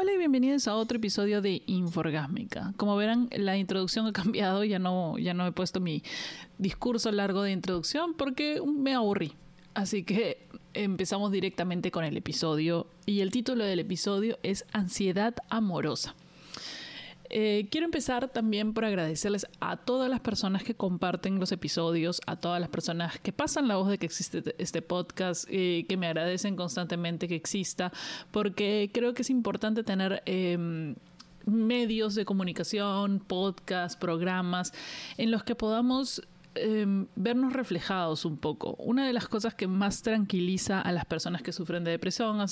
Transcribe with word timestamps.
Hola 0.00 0.12
y 0.12 0.16
bienvenidos 0.16 0.68
a 0.68 0.76
otro 0.76 0.98
episodio 0.98 1.42
de 1.42 1.60
Inforgásmica. 1.66 2.72
Como 2.76 2.94
verán, 2.94 3.28
la 3.32 3.56
introducción 3.56 4.06
ha 4.06 4.12
cambiado, 4.12 4.62
ya 4.62 4.78
no, 4.78 5.18
ya 5.18 5.34
no 5.34 5.44
he 5.44 5.50
puesto 5.50 5.80
mi 5.80 6.04
discurso 6.56 7.10
largo 7.10 7.42
de 7.42 7.50
introducción 7.50 8.14
porque 8.14 8.62
me 8.64 8.94
aburrí. 8.94 9.32
Así 9.74 10.04
que 10.04 10.46
empezamos 10.72 11.32
directamente 11.32 11.90
con 11.90 12.04
el 12.04 12.16
episodio 12.16 12.86
y 13.06 13.22
el 13.22 13.32
título 13.32 13.64
del 13.64 13.80
episodio 13.80 14.38
es 14.44 14.66
Ansiedad 14.70 15.34
amorosa. 15.50 16.14
Eh, 17.30 17.68
quiero 17.70 17.84
empezar 17.84 18.28
también 18.28 18.72
por 18.72 18.84
agradecerles 18.84 19.46
a 19.60 19.76
todas 19.76 20.08
las 20.08 20.20
personas 20.20 20.62
que 20.62 20.74
comparten 20.74 21.38
los 21.38 21.52
episodios, 21.52 22.20
a 22.26 22.36
todas 22.36 22.60
las 22.60 22.70
personas 22.70 23.18
que 23.18 23.32
pasan 23.32 23.68
la 23.68 23.76
voz 23.76 23.88
de 23.88 23.98
que 23.98 24.06
existe 24.06 24.54
este 24.58 24.82
podcast, 24.82 25.44
eh, 25.50 25.84
que 25.88 25.96
me 25.96 26.06
agradecen 26.06 26.56
constantemente 26.56 27.28
que 27.28 27.34
exista, 27.34 27.92
porque 28.30 28.90
creo 28.92 29.14
que 29.14 29.22
es 29.22 29.30
importante 29.30 29.82
tener... 29.82 30.22
Em, 30.26 30.94
medios 31.46 32.14
de 32.14 32.26
comunicación, 32.26 33.20
podcasts, 33.20 33.96
programas 33.96 34.74
en 35.16 35.30
los 35.30 35.44
que 35.44 35.54
podamos 35.54 36.20
Em, 36.60 37.06
vernos 37.14 37.52
reflejados 37.52 38.24
un 38.24 38.36
poco. 38.36 38.74
Una 38.78 39.06
de 39.06 39.12
las 39.12 39.28
cosas 39.28 39.54
que 39.54 39.68
más 39.68 40.02
tranquiliza 40.02 40.80
a 40.80 40.92
las 40.92 41.04
personas 41.04 41.42
que 41.42 41.52
sufren 41.52 41.84
de 41.84 41.92
depresión, 41.92 42.40
o 42.40 42.46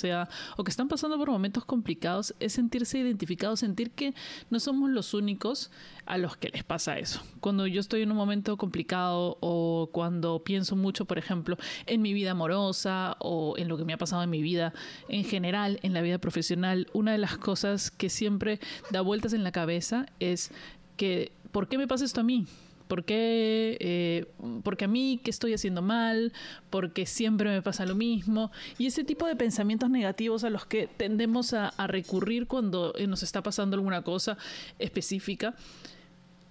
o 0.56 0.64
que 0.64 0.70
están 0.70 0.88
pasando 0.88 1.18
por 1.18 1.30
momentos 1.30 1.64
complicados, 1.64 2.34
es 2.38 2.52
sentirse 2.52 2.98
identificados, 2.98 3.60
sentir 3.60 3.90
que 3.90 4.14
no 4.50 4.60
somos 4.60 4.90
los 4.90 5.12
únicos 5.14 5.70
a 6.04 6.18
los 6.18 6.36
que 6.36 6.50
les 6.50 6.62
pasa 6.62 6.98
eso. 6.98 7.20
Cuando 7.40 7.66
yo 7.66 7.80
estoy 7.80 8.02
en 8.02 8.10
un 8.12 8.16
momento 8.16 8.56
complicado 8.56 9.38
o 9.40 9.90
cuando 9.92 10.44
pienso 10.44 10.76
mucho, 10.76 11.04
por 11.04 11.18
ejemplo, 11.18 11.56
en 11.86 12.00
mi 12.00 12.12
vida 12.12 12.30
amorosa 12.30 13.16
o 13.18 13.54
en 13.58 13.68
lo 13.68 13.76
que 13.76 13.84
me 13.84 13.92
ha 13.92 13.98
pasado 13.98 14.22
en 14.22 14.30
mi 14.30 14.42
vida 14.42 14.72
en 15.08 15.24
general, 15.24 15.80
en 15.82 15.94
la 15.94 16.02
vida 16.02 16.18
profesional, 16.18 16.86
una 16.92 17.12
de 17.12 17.18
las 17.18 17.38
cosas 17.38 17.90
que 17.90 18.08
siempre 18.08 18.60
da 18.90 19.00
vueltas 19.00 19.32
en 19.32 19.42
la 19.42 19.52
cabeza 19.52 20.06
es 20.20 20.52
que, 20.96 21.32
¿por 21.50 21.68
qué 21.68 21.76
me 21.76 21.88
pasa 21.88 22.04
esto 22.04 22.20
a 22.20 22.24
mí? 22.24 22.46
¿Por 22.88 23.04
qué? 23.04 23.76
Eh, 23.80 24.26
porque 24.62 24.84
a 24.84 24.88
mí, 24.88 25.20
¿qué 25.22 25.30
estoy 25.30 25.54
haciendo 25.54 25.82
mal? 25.82 26.32
Porque 26.70 27.06
siempre 27.06 27.50
me 27.50 27.62
pasa 27.62 27.84
lo 27.84 27.94
mismo. 27.94 28.52
Y 28.78 28.86
ese 28.86 29.04
tipo 29.04 29.26
de 29.26 29.36
pensamientos 29.36 29.90
negativos 29.90 30.44
a 30.44 30.50
los 30.50 30.66
que 30.66 30.86
tendemos 30.86 31.52
a, 31.52 31.72
recurrir 31.86 32.46
cuando 32.46 32.94
eh, 32.96 33.06
nos 33.06 33.22
está 33.22 33.42
pasando 33.42 33.76
alguna 33.76 34.02
cosa 34.02 34.36
específica. 34.78 35.54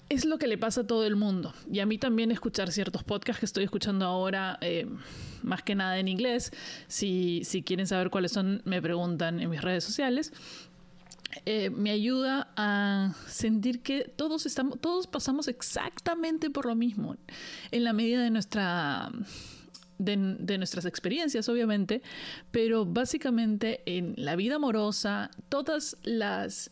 Es 0.08 0.24
lo 0.24 0.38
que 0.38 0.48
le 0.48 0.58
pasa 0.58 0.82
a 0.82 0.88
todo 0.88 1.06
el 1.06 1.16
mundo. 1.16 1.54
Y 1.72 1.80
a 1.80 1.86
mí 1.86 1.98
también 1.98 2.32
escuchar 2.32 2.72
ciertos 2.72 3.04
podcasts 3.04 3.40
que 3.40 3.46
estoy 3.46 3.64
escuchando 3.64 4.06
ahora, 4.06 4.58
eh, 4.62 4.88
más 5.42 5.64
que 5.64 5.74
nada 5.74 5.98
en 5.98 6.08
inglés. 6.08 6.52
Si, 6.88 7.42
si 7.44 7.64
quieren 7.64 7.88
saber 7.88 8.10
cuáles 8.10 8.32
son, 8.32 8.62
me 8.66 8.82
preguntan 8.82 9.40
en 9.40 9.50
mis 9.50 9.62
redes 9.62 9.84
sociales. 9.84 10.32
Eh, 11.46 11.70
me 11.70 11.92
ayuda 11.92 12.54
a 12.56 13.14
sentir 13.28 13.82
que 13.82 14.06
todos 14.16 14.46
estamos, 14.46 14.80
todos 14.80 15.08
pasamos 15.08 15.48
exactamente 15.48 16.50
por 16.50 16.66
lo 16.66 16.76
mismo, 16.76 17.18
en 17.72 17.84
la 17.84 17.94
medida 17.94 18.22
de 18.22 18.30
nuestra 18.30 19.12
de, 19.98 20.58
nuestras 20.58 20.86
experiencias, 20.86 21.48
obviamente, 21.50 22.02
pero 22.52 22.86
básicamente 22.86 23.82
en 23.86 24.14
la 24.18 24.36
vida 24.36 24.56
amorosa, 24.56 25.32
todas 25.50 25.98
las 26.04 26.70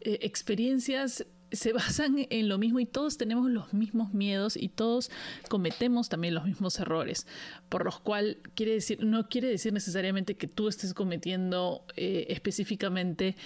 eh, 0.00 0.18
experiencias 0.22 1.26
se 1.52 1.72
basan 1.72 2.26
en 2.30 2.48
lo 2.48 2.58
mismo 2.58 2.80
y 2.80 2.86
todos 2.86 3.18
tenemos 3.18 3.50
los 3.50 3.72
mismos 3.72 4.12
miedos 4.12 4.56
y 4.56 4.68
todos 4.68 5.10
cometemos 5.48 6.08
también 6.08 6.34
los 6.34 6.44
mismos 6.44 6.78
errores, 6.78 7.26
por 7.68 7.84
los 7.84 8.00
cuales 8.00 8.38
quiere 8.54 8.72
decir, 8.72 9.04
no 9.04 9.28
quiere 9.28 9.48
decir 9.48 9.72
necesariamente 9.72 10.36
que 10.36 10.48
tú 10.48 10.68
estés 10.68 10.92
cometiendo 10.92 11.84
eh, 11.96 12.26
específicamente 12.30 13.36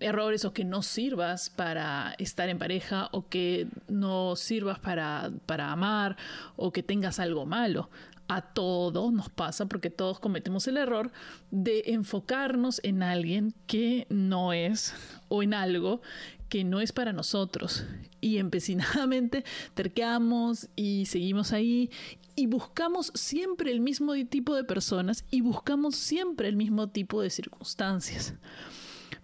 errores 0.00 0.44
o 0.44 0.52
que 0.52 0.64
no 0.64 0.82
sirvas 0.82 1.50
para 1.50 2.14
estar 2.18 2.48
en 2.48 2.58
pareja 2.58 3.08
o 3.12 3.28
que 3.28 3.68
no 3.88 4.36
sirvas 4.36 4.78
para, 4.78 5.30
para 5.46 5.72
amar 5.72 6.16
o 6.56 6.72
que 6.72 6.82
tengas 6.82 7.18
algo 7.18 7.46
malo. 7.46 7.90
A 8.28 8.40
todos 8.42 9.12
nos 9.12 9.28
pasa 9.28 9.66
porque 9.66 9.88
todos 9.88 10.18
cometemos 10.18 10.66
el 10.66 10.78
error 10.78 11.12
de 11.52 11.84
enfocarnos 11.86 12.80
en 12.82 13.04
alguien 13.04 13.54
que 13.68 14.06
no 14.10 14.52
es 14.52 14.94
o 15.28 15.44
en 15.44 15.54
algo 15.54 16.02
que 16.48 16.64
no 16.64 16.80
es 16.80 16.92
para 16.92 17.12
nosotros 17.12 17.84
y 18.20 18.38
empecinadamente 18.38 19.44
terqueamos 19.74 20.68
y 20.76 21.06
seguimos 21.06 21.52
ahí 21.52 21.90
y 22.34 22.46
buscamos 22.46 23.12
siempre 23.14 23.70
el 23.70 23.80
mismo 23.80 24.14
tipo 24.26 24.54
de 24.54 24.64
personas 24.64 25.24
y 25.30 25.40
buscamos 25.40 25.96
siempre 25.96 26.48
el 26.48 26.56
mismo 26.56 26.88
tipo 26.88 27.22
de 27.22 27.30
circunstancias 27.30 28.34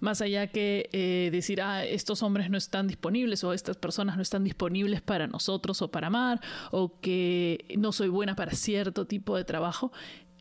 más 0.02 0.20
allá 0.20 0.48
que 0.48 0.90
eh, 0.92 1.30
decir, 1.30 1.62
ah, 1.62 1.84
estos 1.84 2.24
hombres 2.24 2.50
no 2.50 2.58
están 2.58 2.88
disponibles 2.88 3.44
o 3.44 3.52
estas 3.52 3.76
personas 3.76 4.16
no 4.16 4.22
están 4.22 4.42
disponibles 4.42 5.00
para 5.00 5.28
nosotros 5.28 5.80
o 5.80 5.92
para 5.92 6.08
amar, 6.08 6.40
o 6.72 7.00
que 7.00 7.64
no 7.78 7.92
soy 7.92 8.08
buena 8.08 8.34
para 8.34 8.52
cierto 8.52 9.06
tipo 9.06 9.36
de 9.36 9.44
trabajo, 9.44 9.92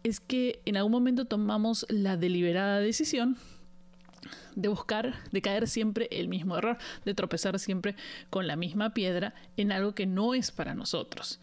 es 0.01 0.19
que 0.19 0.63
en 0.65 0.77
algún 0.77 0.91
momento 0.91 1.25
tomamos 1.25 1.85
la 1.89 2.17
deliberada 2.17 2.79
decisión 2.79 3.37
de 4.55 4.67
buscar, 4.67 5.13
de 5.31 5.41
caer 5.43 5.67
siempre 5.67 6.07
el 6.11 6.27
mismo 6.27 6.57
error, 6.57 6.79
de 7.05 7.13
tropezar 7.13 7.59
siempre 7.59 7.95
con 8.31 8.47
la 8.47 8.55
misma 8.55 8.95
piedra 8.95 9.35
en 9.57 9.71
algo 9.71 9.93
que 9.93 10.07
no 10.07 10.33
es 10.33 10.49
para 10.49 10.73
nosotros. 10.73 11.39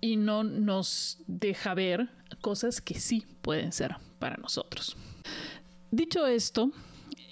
Y 0.00 0.16
no 0.16 0.42
nos 0.42 1.18
deja 1.28 1.72
ver 1.74 2.08
cosas 2.40 2.80
que 2.80 2.98
sí 2.98 3.24
pueden 3.42 3.70
ser 3.70 3.94
para 4.18 4.36
nosotros. 4.38 4.96
Dicho 5.92 6.26
esto, 6.26 6.72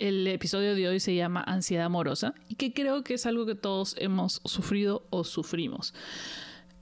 el 0.00 0.26
episodio 0.26 0.74
de 0.74 0.88
hoy 0.88 0.98
se 0.98 1.14
llama 1.14 1.44
Ansiedad 1.46 1.86
amorosa 1.86 2.34
y 2.48 2.54
que 2.54 2.72
creo 2.72 3.04
que 3.04 3.14
es 3.14 3.26
algo 3.26 3.44
que 3.46 3.54
todos 3.54 3.94
hemos 3.98 4.40
sufrido 4.46 5.06
o 5.10 5.24
sufrimos. 5.24 5.94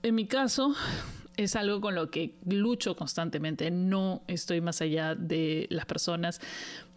En 0.01 0.15
mi 0.15 0.25
caso, 0.25 0.73
es 1.35 1.57
algo 1.57 1.81
con 1.81 1.95
lo 1.95 2.09
que 2.09 2.35
lucho 2.45 2.95
constantemente. 2.95 3.71
No 3.71 4.23
estoy 4.27 4.61
más 4.61 4.81
allá 4.81 5.15
de 5.15 5.67
las 5.69 5.85
personas. 5.85 6.39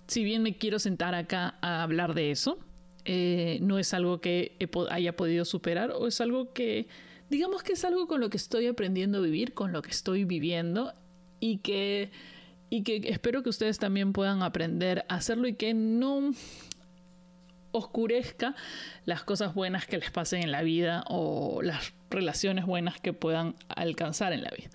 Si 0.06 0.22
bien 0.22 0.42
me 0.42 0.56
quiero 0.56 0.78
sentar 0.78 1.14
acá 1.14 1.56
a 1.60 1.82
hablar 1.82 2.14
de 2.14 2.30
eso, 2.30 2.58
eh, 3.04 3.58
no 3.60 3.80
es 3.80 3.92
algo 3.92 4.20
que 4.20 4.56
haya 4.90 5.16
podido 5.16 5.44
superar 5.44 5.90
o 5.90 6.06
es 6.06 6.20
algo 6.20 6.52
que, 6.52 6.86
digamos 7.30 7.64
que 7.64 7.72
es 7.72 7.84
algo 7.84 8.06
con 8.06 8.20
lo 8.20 8.30
que 8.30 8.36
estoy 8.36 8.68
aprendiendo 8.68 9.18
a 9.18 9.22
vivir, 9.22 9.54
con 9.54 9.72
lo 9.72 9.82
que 9.82 9.90
estoy 9.90 10.24
viviendo 10.24 10.94
y 11.40 11.58
que 11.58 12.12
y 12.72 12.84
que 12.84 13.02
espero 13.10 13.42
que 13.42 13.50
ustedes 13.50 13.78
también 13.78 14.14
puedan 14.14 14.42
aprender 14.42 15.04
a 15.10 15.16
hacerlo 15.16 15.46
y 15.46 15.52
que 15.52 15.74
no 15.74 16.32
oscurezca 17.70 18.54
las 19.04 19.24
cosas 19.24 19.54
buenas 19.54 19.84
que 19.84 19.98
les 19.98 20.10
pasen 20.10 20.42
en 20.42 20.52
la 20.52 20.62
vida 20.62 21.04
o 21.08 21.60
las 21.60 21.92
relaciones 22.08 22.64
buenas 22.64 22.98
que 22.98 23.12
puedan 23.12 23.56
alcanzar 23.68 24.32
en 24.32 24.42
la 24.42 24.50
vida. 24.56 24.70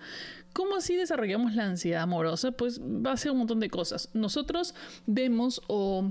¿Cómo 0.52 0.76
así 0.76 0.94
desarrollamos 0.94 1.56
la 1.56 1.64
ansiedad 1.64 2.02
amorosa? 2.02 2.52
Pues 2.52 2.80
va 2.80 3.10
a 3.10 3.16
ser 3.16 3.32
un 3.32 3.38
montón 3.38 3.58
de 3.58 3.68
cosas. 3.68 4.10
Nosotros 4.14 4.76
vemos 5.06 5.60
o 5.66 6.08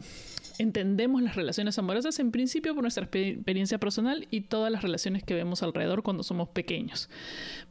entendemos 0.59 1.21
las 1.21 1.35
relaciones 1.35 1.77
amorosas 1.77 2.19
en 2.19 2.31
principio 2.31 2.73
por 2.73 2.83
nuestra 2.83 3.05
experiencia 3.05 3.77
personal 3.79 4.27
y 4.31 4.41
todas 4.41 4.71
las 4.71 4.81
relaciones 4.81 5.23
que 5.23 5.33
vemos 5.33 5.63
alrededor 5.63 6.03
cuando 6.03 6.23
somos 6.23 6.49
pequeños. 6.49 7.09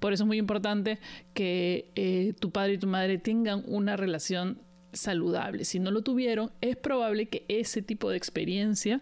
Por 0.00 0.12
eso 0.12 0.24
es 0.24 0.26
muy 0.26 0.38
importante 0.38 0.98
que 1.34 1.90
eh, 1.94 2.34
tu 2.38 2.50
padre 2.50 2.74
y 2.74 2.78
tu 2.78 2.86
madre 2.86 3.18
tengan 3.18 3.62
una 3.66 3.96
relación 3.96 4.60
saludable. 4.92 5.64
Si 5.64 5.78
no 5.78 5.90
lo 5.90 6.02
tuvieron, 6.02 6.50
es 6.60 6.76
probable 6.76 7.28
que 7.28 7.44
ese 7.48 7.82
tipo 7.82 8.10
de 8.10 8.16
experiencia 8.16 9.00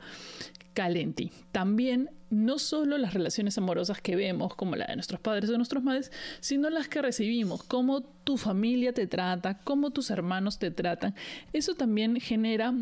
Calenti. 0.75 1.31
También 1.53 2.11
no 2.31 2.59
solo 2.59 2.99
las 2.99 3.15
relaciones 3.15 3.57
amorosas 3.59 4.01
que 4.01 4.17
vemos, 4.17 4.55
como 4.57 4.75
la 4.75 4.87
de 4.87 4.97
nuestros 4.97 5.21
padres 5.21 5.49
o 5.51 5.57
nuestros 5.57 5.85
madres, 5.85 6.11
sino 6.41 6.69
las 6.69 6.89
que 6.89 7.01
recibimos, 7.01 7.63
cómo 7.63 8.03
tu 8.03 8.37
familia 8.37 8.93
te 8.93 9.07
trata, 9.07 9.59
cómo 9.59 9.91
tus 9.91 10.11
hermanos 10.11 10.59
te 10.59 10.73
tratan. 10.73 11.15
Eso 11.53 11.75
también 11.75 12.21
genera 12.21 12.75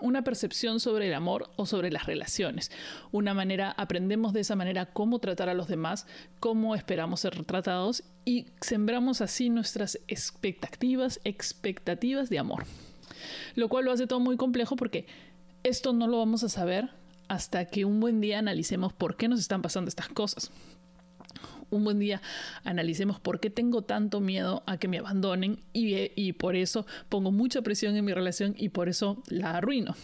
una 0.00 0.22
percepción 0.22 0.80
sobre 0.80 1.06
el 1.06 1.14
amor 1.14 1.50
o 1.56 1.66
sobre 1.66 1.90
las 1.90 2.06
relaciones. 2.06 2.72
Una 3.12 3.32
manera, 3.32 3.70
aprendemos 3.70 4.32
de 4.32 4.40
esa 4.40 4.56
manera 4.56 4.86
cómo 4.86 5.20
tratar 5.20 5.48
a 5.48 5.54
los 5.54 5.68
demás, 5.68 6.06
cómo 6.40 6.74
esperamos 6.74 7.20
ser 7.20 7.44
tratados 7.44 8.02
y 8.24 8.46
sembramos 8.60 9.20
así 9.20 9.50
nuestras 9.50 10.00
expectativas, 10.08 11.20
expectativas 11.22 12.28
de 12.28 12.40
amor. 12.40 12.64
Lo 13.54 13.68
cual 13.68 13.84
lo 13.84 13.92
hace 13.92 14.08
todo 14.08 14.18
muy 14.18 14.36
complejo 14.36 14.74
porque 14.74 15.06
esto 15.62 15.92
no 15.92 16.06
lo 16.08 16.18
vamos 16.18 16.42
a 16.42 16.48
saber 16.48 16.90
hasta 17.28 17.64
que 17.66 17.84
un 17.84 18.00
buen 18.00 18.20
día 18.20 18.38
analicemos 18.38 18.92
por 18.92 19.16
qué 19.16 19.28
nos 19.28 19.40
están 19.40 19.62
pasando 19.62 19.88
estas 19.88 20.08
cosas. 20.08 20.50
Un 21.68 21.82
buen 21.82 21.98
día 21.98 22.22
analicemos 22.62 23.18
por 23.18 23.40
qué 23.40 23.50
tengo 23.50 23.82
tanto 23.82 24.20
miedo 24.20 24.62
a 24.66 24.78
que 24.78 24.86
me 24.86 24.98
abandonen 24.98 25.60
y, 25.72 26.10
y 26.14 26.32
por 26.32 26.54
eso 26.54 26.86
pongo 27.08 27.32
mucha 27.32 27.62
presión 27.62 27.96
en 27.96 28.04
mi 28.04 28.12
relación 28.12 28.54
y 28.56 28.68
por 28.68 28.88
eso 28.88 29.22
la 29.28 29.56
arruino 29.56 29.94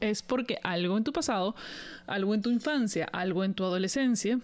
es 0.00 0.22
porque 0.22 0.58
algo 0.62 0.96
en 0.96 1.04
tu 1.04 1.12
pasado, 1.12 1.54
algo 2.06 2.34
en 2.34 2.42
tu 2.42 2.50
infancia, 2.50 3.08
algo 3.12 3.44
en 3.44 3.54
tu 3.54 3.64
adolescencia 3.64 4.40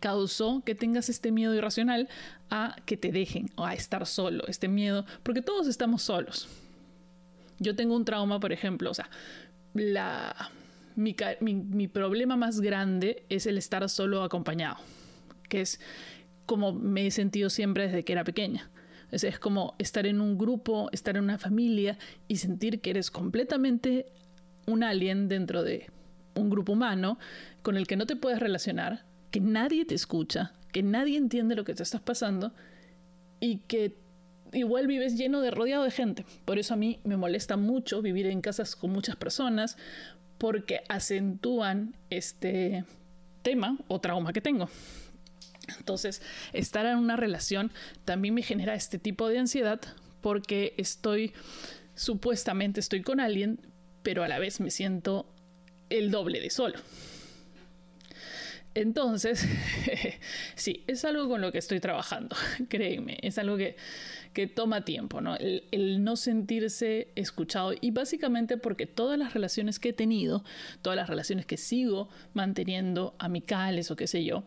causó 0.00 0.62
que 0.64 0.74
tengas 0.74 1.08
este 1.08 1.32
miedo 1.32 1.54
irracional 1.54 2.08
a 2.50 2.76
que 2.84 2.96
te 2.96 3.10
dejen 3.10 3.50
o 3.56 3.64
a 3.64 3.74
estar 3.74 4.06
solo, 4.06 4.46
este 4.46 4.68
miedo, 4.68 5.06
porque 5.22 5.42
todos 5.42 5.66
estamos 5.66 6.02
solos. 6.02 6.46
Yo 7.58 7.74
tengo 7.74 7.96
un 7.96 8.04
trauma, 8.04 8.38
por 8.38 8.52
ejemplo, 8.52 8.90
o 8.90 8.94
sea, 8.94 9.08
la, 9.74 10.50
mi, 10.98 11.54
mi 11.54 11.88
problema 11.88 12.36
más 12.36 12.60
grande 12.60 13.24
es 13.28 13.46
el 13.46 13.58
estar 13.58 13.88
solo 13.88 14.22
acompañado, 14.22 14.76
que 15.48 15.60
es 15.60 15.80
como 16.46 16.72
me 16.72 17.06
he 17.06 17.10
sentido 17.10 17.50
siempre 17.50 17.84
desde 17.84 18.04
que 18.04 18.12
era 18.12 18.24
pequeña. 18.24 18.70
Es, 19.10 19.22
es 19.22 19.38
como 19.38 19.74
estar 19.78 20.06
en 20.06 20.20
un 20.20 20.36
grupo, 20.36 20.88
estar 20.92 21.16
en 21.16 21.24
una 21.24 21.38
familia 21.38 21.98
y 22.26 22.36
sentir 22.36 22.80
que 22.80 22.90
eres 22.90 23.10
completamente 23.10 24.06
un 24.66 24.82
alien 24.82 25.28
dentro 25.28 25.62
de 25.62 25.86
un 26.34 26.50
grupo 26.50 26.72
humano 26.72 27.18
con 27.62 27.76
el 27.76 27.86
que 27.86 27.96
no 27.96 28.06
te 28.06 28.16
puedes 28.16 28.40
relacionar, 28.40 29.04
que 29.30 29.40
nadie 29.40 29.84
te 29.84 29.94
escucha, 29.94 30.52
que 30.72 30.82
nadie 30.82 31.16
entiende 31.16 31.54
lo 31.54 31.64
que 31.64 31.74
te 31.74 31.82
estás 31.82 32.00
pasando 32.00 32.52
y 33.40 33.58
que 33.58 33.96
igual 34.52 34.86
vives 34.86 35.16
lleno 35.16 35.40
de 35.40 35.50
rodeado 35.50 35.84
de 35.84 35.90
gente. 35.90 36.24
Por 36.44 36.58
eso 36.58 36.74
a 36.74 36.76
mí 36.76 37.00
me 37.04 37.16
molesta 37.16 37.56
mucho 37.56 38.02
vivir 38.02 38.26
en 38.26 38.40
casas 38.40 38.76
con 38.76 38.90
muchas 38.90 39.16
personas 39.16 39.76
porque 40.38 40.82
acentúan 40.88 41.94
este 42.10 42.84
tema 43.42 43.78
o 43.88 44.00
trauma 44.00 44.32
que 44.32 44.40
tengo. 44.40 44.68
Entonces, 45.78 46.22
estar 46.52 46.86
en 46.86 46.96
una 46.96 47.16
relación 47.16 47.72
también 48.04 48.34
me 48.34 48.42
genera 48.42 48.74
este 48.74 48.98
tipo 48.98 49.28
de 49.28 49.38
ansiedad 49.38 49.80
porque 50.20 50.74
estoy, 50.78 51.32
supuestamente 51.94 52.80
estoy 52.80 53.02
con 53.02 53.20
alguien, 53.20 53.60
pero 54.02 54.24
a 54.24 54.28
la 54.28 54.38
vez 54.38 54.60
me 54.60 54.70
siento 54.70 55.26
el 55.90 56.10
doble 56.10 56.40
de 56.40 56.50
solo. 56.50 56.78
Entonces, 58.78 59.44
sí, 60.54 60.84
es 60.86 61.04
algo 61.04 61.28
con 61.28 61.40
lo 61.40 61.50
que 61.50 61.58
estoy 61.58 61.80
trabajando, 61.80 62.36
créeme, 62.68 63.18
es 63.22 63.36
algo 63.38 63.56
que, 63.56 63.76
toma 64.54 64.84
tiempo, 64.84 65.20
¿no? 65.20 65.34
el, 65.34 66.04
no 66.04 66.14
sentirse 66.14 67.08
escuchado 67.16 67.72
y 67.80 67.90
básicamente 67.90 68.56
porque 68.56 68.86
todas 68.86 69.18
las 69.18 69.34
relaciones 69.34 69.80
que 69.80 69.88
he 69.88 69.92
tenido, 69.92 70.44
todas 70.80 70.96
las 70.96 71.08
relaciones 71.08 71.44
que 71.44 71.56
sigo 71.56 72.08
manteniendo 72.34 73.16
amicales 73.18 73.90
o 73.90 73.96
qué 73.96 74.06
sé 74.06 74.22
yo, 74.22 74.44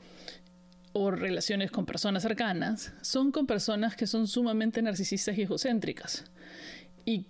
o 0.94 1.12
relaciones 1.12 1.72
con 1.72 1.86
personas 1.86 2.24
cercanas, 2.24 2.94
son 3.02 3.34
con 3.34 3.48
personas 3.48 3.98
que 3.98 4.08
son 4.08 4.30
sumamente 4.30 4.82
narcisistas 4.82 5.38
y 5.38 5.42
egocéntricas 5.42 6.24
y 7.04 7.26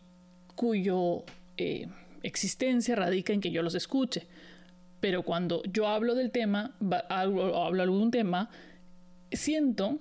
cuyo 0.54 1.24
eh, 1.58 1.88
existencia 2.22 2.96
radica 2.96 3.34
en 3.34 3.42
que 3.42 3.50
yo 3.50 3.64
los 3.64 3.74
escuche. 3.74 4.28
Pero 5.02 5.24
cuando 5.24 5.62
yo 5.64 5.88
hablo 5.88 6.16
del 6.16 6.32
tema, 6.32 6.76
hablo, 7.10 7.64
hablo 7.64 7.84
algún 7.84 8.12
tema, 8.12 8.50
siento, 9.32 10.00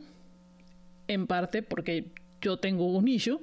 en 1.08 1.26
parte 1.26 1.62
porque 1.62 2.12
yo 2.40 2.58
tengo 2.58 2.86
un 2.86 3.08
issue, 3.08 3.40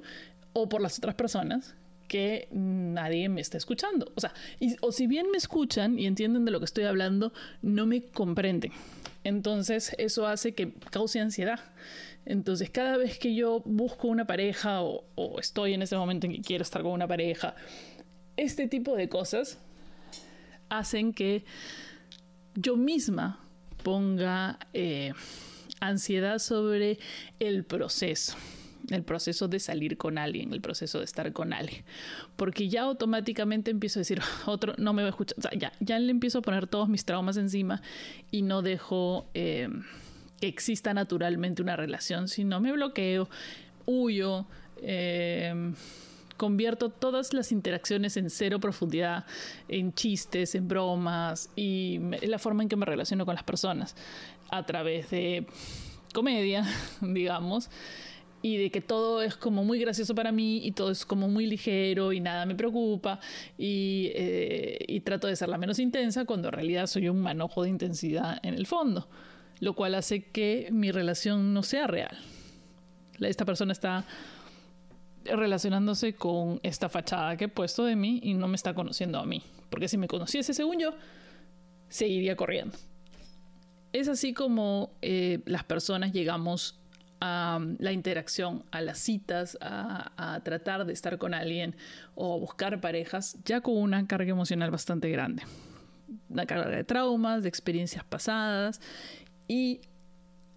o 0.52 0.68
por 0.68 0.80
las 0.80 0.98
otras 0.98 1.14
personas, 1.14 1.74
que 2.08 2.48
nadie 2.50 3.28
me 3.28 3.40
está 3.40 3.58
escuchando. 3.58 4.10
O 4.16 4.20
sea, 4.20 4.32
o 4.80 4.90
si 4.90 5.06
bien 5.06 5.30
me 5.30 5.36
escuchan 5.36 5.98
y 5.98 6.06
entienden 6.06 6.44
de 6.44 6.50
lo 6.50 6.58
que 6.58 6.64
estoy 6.64 6.84
hablando, 6.84 7.32
no 7.62 7.86
me 7.86 8.02
comprenden. 8.02 8.72
Entonces 9.22 9.94
eso 9.98 10.26
hace 10.26 10.54
que 10.54 10.72
cause 10.90 11.20
ansiedad. 11.20 11.60
Entonces 12.24 12.70
cada 12.70 12.96
vez 12.96 13.18
que 13.18 13.34
yo 13.34 13.60
busco 13.64 14.08
una 14.08 14.26
pareja 14.26 14.82
o, 14.82 15.04
estoy 15.38 15.74
en 15.74 15.82
ese 15.82 15.96
momento 15.96 16.26
en 16.26 16.32
que 16.32 16.40
quiero 16.40 16.62
estar 16.62 16.82
con 16.82 16.92
una 16.92 17.06
pareja, 17.06 17.54
este 18.36 18.68
tipo 18.68 18.96
de 18.96 19.08
cosas 19.08 19.58
hacen 20.68 21.12
que 21.12 21.44
yo 22.54 22.76
misma 22.76 23.40
ponga 23.82 24.58
eh, 24.72 25.12
ansiedad 25.80 26.38
sobre 26.38 26.98
el 27.38 27.64
proceso 27.64 28.36
el 28.90 29.02
proceso 29.02 29.48
de 29.48 29.60
salir 29.60 29.96
con 29.96 30.18
alguien, 30.18 30.52
el 30.52 30.60
proceso 30.60 30.98
de 30.98 31.04
estar 31.04 31.32
con 31.32 31.52
alguien. 31.52 31.84
Porque 32.36 32.68
ya 32.68 32.82
automáticamente 32.82 33.70
empiezo 33.70 33.98
a 33.98 34.00
decir, 34.00 34.20
otro 34.46 34.74
no 34.78 34.92
me 34.92 35.02
va 35.02 35.08
a 35.08 35.10
escuchar. 35.10 35.38
O 35.38 35.42
sea, 35.42 35.50
ya, 35.54 35.72
ya 35.80 35.98
le 35.98 36.10
empiezo 36.10 36.38
a 36.38 36.42
poner 36.42 36.66
todos 36.66 36.88
mis 36.88 37.04
traumas 37.04 37.36
encima 37.36 37.82
y 38.30 38.42
no 38.42 38.62
dejo 38.62 39.28
eh, 39.34 39.68
que 40.40 40.48
exista 40.48 40.94
naturalmente 40.94 41.62
una 41.62 41.76
relación, 41.76 42.28
sino 42.28 42.60
me 42.60 42.72
bloqueo, 42.72 43.28
huyo. 43.86 44.46
Eh, 44.80 45.72
convierto 46.38 46.88
todas 46.88 47.34
las 47.34 47.52
interacciones 47.52 48.16
en 48.16 48.30
cero 48.30 48.60
profundidad, 48.60 49.26
en 49.68 49.92
chistes, 49.92 50.54
en 50.54 50.66
bromas 50.68 51.50
y 51.54 52.00
la 52.22 52.38
forma 52.38 52.62
en 52.62 52.70
que 52.70 52.76
me 52.76 52.86
relaciono 52.86 53.26
con 53.26 53.34
las 53.34 53.44
personas 53.44 53.94
a 54.48 54.64
través 54.64 55.10
de 55.10 55.46
comedia, 56.14 56.64
digamos 57.02 57.68
y 58.40 58.56
de 58.56 58.70
que 58.70 58.80
todo 58.80 59.20
es 59.20 59.36
como 59.36 59.64
muy 59.64 59.80
gracioso 59.80 60.14
para 60.14 60.30
mí 60.30 60.64
y 60.64 60.70
todo 60.70 60.92
es 60.92 61.04
como 61.04 61.28
muy 61.28 61.46
ligero 61.46 62.12
y 62.12 62.20
nada 62.20 62.46
me 62.46 62.54
preocupa 62.54 63.18
y, 63.56 64.12
eh, 64.14 64.78
y, 64.86 65.00
trato 65.00 65.26
de 65.26 65.34
ser 65.34 65.48
la 65.48 65.58
menos 65.58 65.80
intensa 65.80 66.24
cuando 66.24 66.48
en 66.48 66.52
realidad 66.52 66.86
soy 66.86 67.08
un 67.08 67.20
manojo 67.20 67.64
de 67.64 67.70
intensidad 67.70 68.38
en 68.44 68.54
el 68.54 68.66
fondo, 68.66 69.08
lo 69.58 69.74
cual 69.74 69.96
hace 69.96 70.30
que 70.30 70.68
mi 70.70 70.92
relación 70.92 71.52
no 71.52 71.64
sea 71.64 71.88
real. 71.88 72.16
Esta 73.18 73.44
persona 73.44 73.72
está 73.72 74.04
relacionándose 75.36 76.14
con 76.14 76.60
esta 76.62 76.88
fachada 76.88 77.36
que 77.36 77.44
he 77.44 77.48
puesto 77.48 77.84
de 77.84 77.96
mí 77.96 78.20
y 78.22 78.34
no 78.34 78.48
me 78.48 78.56
está 78.56 78.74
conociendo 78.74 79.18
a 79.18 79.26
mí, 79.26 79.42
porque 79.70 79.88
si 79.88 79.98
me 79.98 80.08
conociese 80.08 80.54
según 80.54 80.78
yo, 80.78 80.94
seguiría 81.88 82.36
corriendo. 82.36 82.76
Es 83.92 84.08
así 84.08 84.34
como 84.34 84.90
eh, 85.00 85.40
las 85.46 85.64
personas 85.64 86.12
llegamos 86.12 86.78
a 87.20 87.60
la 87.78 87.92
interacción, 87.92 88.64
a 88.70 88.80
las 88.80 88.98
citas, 88.98 89.58
a, 89.60 90.40
tratar 90.44 90.84
de 90.84 90.92
estar 90.92 91.18
con 91.18 91.34
alguien 91.34 91.74
o 92.14 92.38
buscar 92.38 92.80
parejas, 92.80 93.38
ya 93.44 93.60
con 93.60 93.76
una 93.76 94.06
carga 94.06 94.30
emocional 94.30 94.70
bastante 94.70 95.10
grande. 95.10 95.42
Una 96.28 96.46
carga 96.46 96.68
de 96.68 96.84
traumas, 96.84 97.42
de 97.42 97.48
experiencias 97.48 98.04
pasadas 98.04 98.80
y 99.46 99.80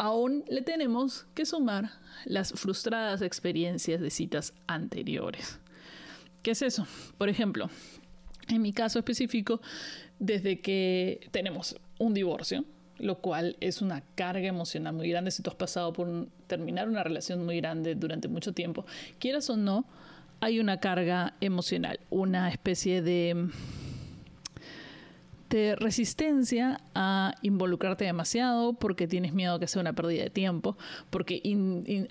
aún 0.01 0.43
le 0.49 0.63
tenemos 0.63 1.27
que 1.35 1.45
sumar 1.45 1.91
las 2.25 2.53
frustradas 2.53 3.21
experiencias 3.21 4.01
de 4.01 4.09
citas 4.09 4.51
anteriores. 4.65 5.59
¿Qué 6.41 6.51
es 6.51 6.63
eso? 6.63 6.87
Por 7.19 7.29
ejemplo, 7.29 7.69
en 8.47 8.63
mi 8.63 8.73
caso 8.73 8.97
específico, 8.97 9.61
desde 10.17 10.59
que 10.59 11.29
tenemos 11.29 11.75
un 11.99 12.15
divorcio, 12.15 12.65
lo 12.97 13.19
cual 13.19 13.57
es 13.59 13.83
una 13.83 14.01
carga 14.15 14.47
emocional 14.47 14.95
muy 14.95 15.07
grande 15.07 15.29
si 15.29 15.43
tú 15.43 15.51
has 15.51 15.55
pasado 15.55 15.93
por 15.93 16.27
terminar 16.47 16.89
una 16.89 17.03
relación 17.03 17.45
muy 17.45 17.57
grande 17.57 17.93
durante 17.93 18.27
mucho 18.27 18.53
tiempo. 18.53 18.87
Quieras 19.19 19.51
o 19.51 19.55
no, 19.55 19.85
hay 20.39 20.59
una 20.59 20.79
carga 20.79 21.35
emocional, 21.41 21.99
una 22.09 22.49
especie 22.49 23.03
de, 23.03 23.49
de 25.57 25.75
resistencia 25.75 26.81
a 26.95 27.35
involucrarte 27.41 28.05
demasiado 28.05 28.73
porque 28.73 29.07
tienes 29.07 29.33
miedo 29.33 29.59
que 29.59 29.67
sea 29.67 29.81
una 29.81 29.93
pérdida 29.93 30.23
de 30.23 30.29
tiempo, 30.29 30.77
porque 31.09 31.41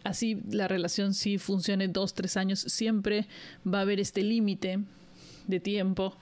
así 0.05 0.41
la 0.51 0.69
relación 0.69 1.15
si 1.15 1.39
funcione 1.39 1.89
dos, 1.89 2.15
tres 2.15 2.37
años, 2.37 2.61
siempre 2.61 3.27
va 3.67 3.79
a 3.79 3.83
haber 3.83 4.01
este 4.01 4.23
límite 4.23 4.81
de 5.47 5.61
tiempo 5.61 6.17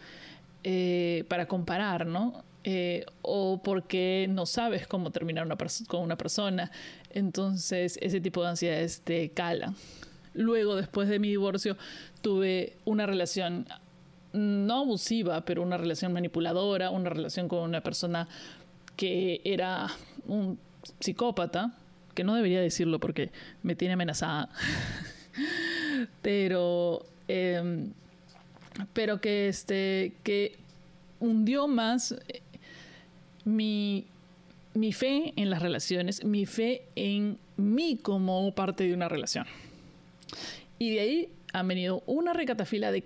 eh, 0.64 1.24
para 1.28 1.46
comparar, 1.46 2.06
¿no? 2.06 2.44
Eh, 2.64 3.06
o 3.22 3.62
porque 3.62 4.26
no 4.28 4.44
sabes 4.44 4.86
cómo 4.86 5.10
terminar 5.10 5.46
una 5.46 5.56
con 5.86 6.02
una 6.02 6.16
persona. 6.16 6.70
Entonces 7.10 7.98
ese 8.00 8.20
tipo 8.20 8.42
de 8.42 8.48
ansiedades 8.50 9.00
te 9.02 9.30
cala. 9.30 9.74
Luego, 10.34 10.76
después 10.76 11.08
de 11.08 11.18
mi 11.18 11.28
divorcio, 11.28 11.76
tuve 12.20 12.76
una 12.84 13.06
relación 13.06 13.66
no 14.38 14.80
abusiva, 14.80 15.44
pero 15.44 15.62
una 15.62 15.76
relación 15.76 16.12
manipuladora, 16.12 16.90
una 16.90 17.10
relación 17.10 17.48
con 17.48 17.60
una 17.60 17.82
persona 17.82 18.28
que 18.96 19.40
era 19.44 19.88
un 20.26 20.58
psicópata, 21.00 21.72
que 22.14 22.24
no 22.24 22.34
debería 22.34 22.60
decirlo 22.60 22.98
porque 22.98 23.30
me 23.62 23.76
tiene 23.76 23.94
amenazada, 23.94 24.48
pero, 26.22 27.06
em, 27.28 27.92
pero 28.92 29.20
que, 29.20 29.48
este, 29.48 30.14
que 30.22 30.56
hundió 31.20 31.68
más 31.68 32.14
mi, 33.44 34.04
fe 34.92 35.32
en 35.36 35.50
las 35.50 35.62
relaciones, 35.62 36.24
mi 36.24 36.46
fe 36.46 36.82
en 36.96 37.38
mí 37.56 37.98
como 38.00 38.52
parte 38.54 38.84
de 38.84 38.94
una 38.94 39.08
relación. 39.08 39.46
Y 40.78 40.94
de 40.94 41.00
ahí 41.00 41.28
han 41.52 41.66
venido 41.66 42.02
una 42.06 42.32
recatafila 42.32 42.92
de 42.92 43.04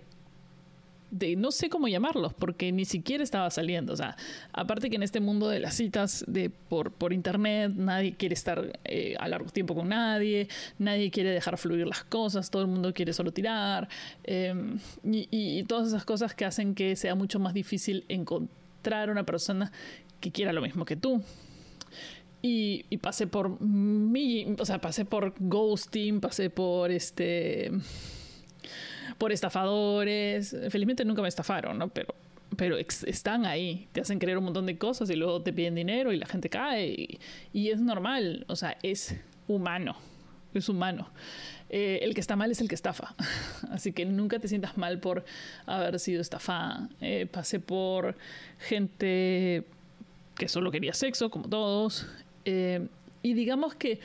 no 1.37 1.50
sé 1.50 1.69
cómo 1.69 1.88
llamarlos, 1.88 2.35
porque 2.35 2.73
ni 2.73 2.85
siquiera 2.85 3.23
estaba 3.23 3.50
saliendo. 3.50 3.92
O 3.92 3.97
sea, 3.97 4.16
aparte 4.52 4.90
que 4.90 4.97
en 4.97 5.02
este 5.02 5.21
mundo 5.21 5.49
de 5.49 5.61
las 5.61 5.75
citas 5.75 6.25
de 6.26 6.50
por, 6.50 6.92
por 6.92 7.12
internet, 7.12 7.73
nadie 7.75 8.14
quiere 8.14 8.35
estar 8.35 8.78
eh, 8.85 9.14
a 9.19 9.28
largo 9.28 9.50
tiempo 9.50 9.75
con 9.75 9.88
nadie, 9.88 10.49
nadie 10.78 11.11
quiere 11.11 11.31
dejar 11.31 11.59
fluir 11.59 11.87
las 11.87 12.04
cosas, 12.04 12.50
todo 12.50 12.62
el 12.62 12.69
mundo 12.69 12.92
quiere 12.92 13.12
solo 13.12 13.33
tirar, 13.33 13.88
em, 14.25 14.78
y, 15.04 15.28
y, 15.31 15.62
todas 15.64 15.88
esas 15.88 16.04
cosas 16.04 16.35
que 16.35 16.45
hacen 16.45 16.75
que 16.75 16.97
sea 16.97 17.14
mucho 17.14 17.38
más 17.38 17.54
difícil 17.54 18.04
encontrar 18.09 19.11
una 19.11 19.25
persona 19.25 19.71
que 20.21 20.33
quiera 20.33 20.52
lo 20.52 20.62
mismo 20.62 20.85
que 20.85 20.97
tú. 20.97 21.23
Y, 22.45 22.97
pasé 22.99 23.28
por 23.28 23.61
mi, 23.61 24.57
o 24.59 24.66
sea, 24.66 24.81
pasé 24.81 25.04
por 25.04 25.33
ghosting, 25.38 26.21
pasé 26.21 26.50
por 26.50 26.90
este 26.90 27.71
por 29.19 29.33
estafadores. 29.33 30.57
Felizmente 30.71 31.04
nunca 31.04 31.23
me 31.23 31.28
estafaron, 31.28 31.78
¿no? 31.78 31.88
Pero, 31.88 32.14
pero 32.57 32.76
están 32.78 33.47
ahí, 33.47 33.88
te 33.92 34.00
hacen 34.00 34.19
creer 34.19 34.38
un 34.38 34.45
montón 34.45 34.66
de 34.66 34.78
cosas 34.78 35.11
y 35.11 35.16
luego 35.16 35.42
te 35.42 35.52
piden 35.52 35.75
dinero 35.75 36.12
y 36.12 36.19
la 36.19 36.26
gente 36.26 36.49
cae. 36.49 37.19
Y, 37.52 37.71
es 37.71 37.81
normal, 37.81 38.45
o 38.49 38.57
sea, 38.57 38.76
es 38.83 39.16
humano, 39.49 39.97
es 40.54 40.69
humano. 40.69 41.09
Eh, 41.71 42.00
el 42.02 42.14
que 42.14 42.21
está 42.21 42.37
mal 42.37 42.50
es 42.50 42.61
el 42.61 42.69
que 42.69 42.75
estafa. 42.75 43.14
Así 43.71 43.92
que 43.92 44.04
nunca 44.04 44.38
te 44.38 44.49
sientas 44.49 44.76
mal 44.76 44.99
por 45.00 45.25
haber 45.66 45.99
sido 45.99 46.21
estafada. 46.21 46.88
Eh, 47.00 47.26
pasé 47.31 47.61
por 47.61 48.16
gente 48.59 49.64
que 50.37 50.49
solo 50.49 50.71
quería 50.71 50.92
sexo, 50.92 51.31
como 51.31 51.49
todos. 51.49 52.07
Eh, 52.45 52.87
y 53.23 53.35
digamos 53.35 53.75
que 53.75 54.00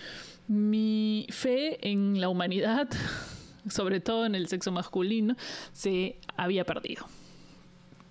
mi 0.48 1.28
fe 1.30 1.90
en 1.90 2.22
la 2.22 2.30
humanidad, 2.30 2.88
sobre 3.70 4.00
todo 4.00 4.26
en 4.26 4.36
el 4.36 4.48
sexo 4.48 4.72
masculino, 4.72 5.36
se 5.74 6.18
había 6.36 6.66
perdido. 6.66 7.06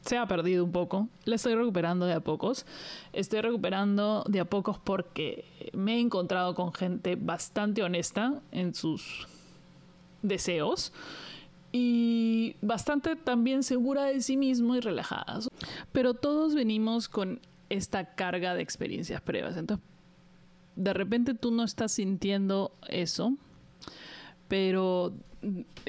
Se 0.01 0.17
ha 0.17 0.27
perdido 0.27 0.65
un 0.65 0.73
poco. 0.73 1.09
La 1.25 1.35
estoy 1.35 1.55
recuperando 1.55 2.07
de 2.07 2.13
a 2.13 2.21
pocos. 2.21 2.65
Estoy 3.13 3.41
recuperando 3.41 4.25
de 4.29 4.41
a 4.41 4.45
pocos 4.45 4.79
porque 4.79 5.45
me 5.73 5.97
he 5.97 6.01
encontrado 6.01 6.55
con 6.55 6.73
gente 6.73 7.17
bastante 7.17 7.83
honesta 7.83 8.41
en 8.53 8.75
sus 8.75 9.27
deseos 10.23 10.93
y 11.73 12.57
bastante 12.63 13.17
también 13.17 13.63
segura 13.63 14.05
de 14.05 14.21
sí 14.21 14.37
mismo 14.37 14.77
y 14.77 14.81
relajada. 14.81 15.41
Pero 15.93 16.15
todos 16.15 16.55
venimos 16.55 17.09
con 17.09 17.41
esta 17.69 18.15
carga 18.15 18.55
de 18.55 18.63
experiencias 18.63 19.21
previas. 19.21 19.57
Entonces, 19.57 19.85
de 20.77 20.93
repente 20.93 21.35
tú 21.35 21.51
no 21.51 21.65
estás 21.65 21.93
sintiendo 21.93 22.73
eso, 22.89 23.35
pero 24.49 25.15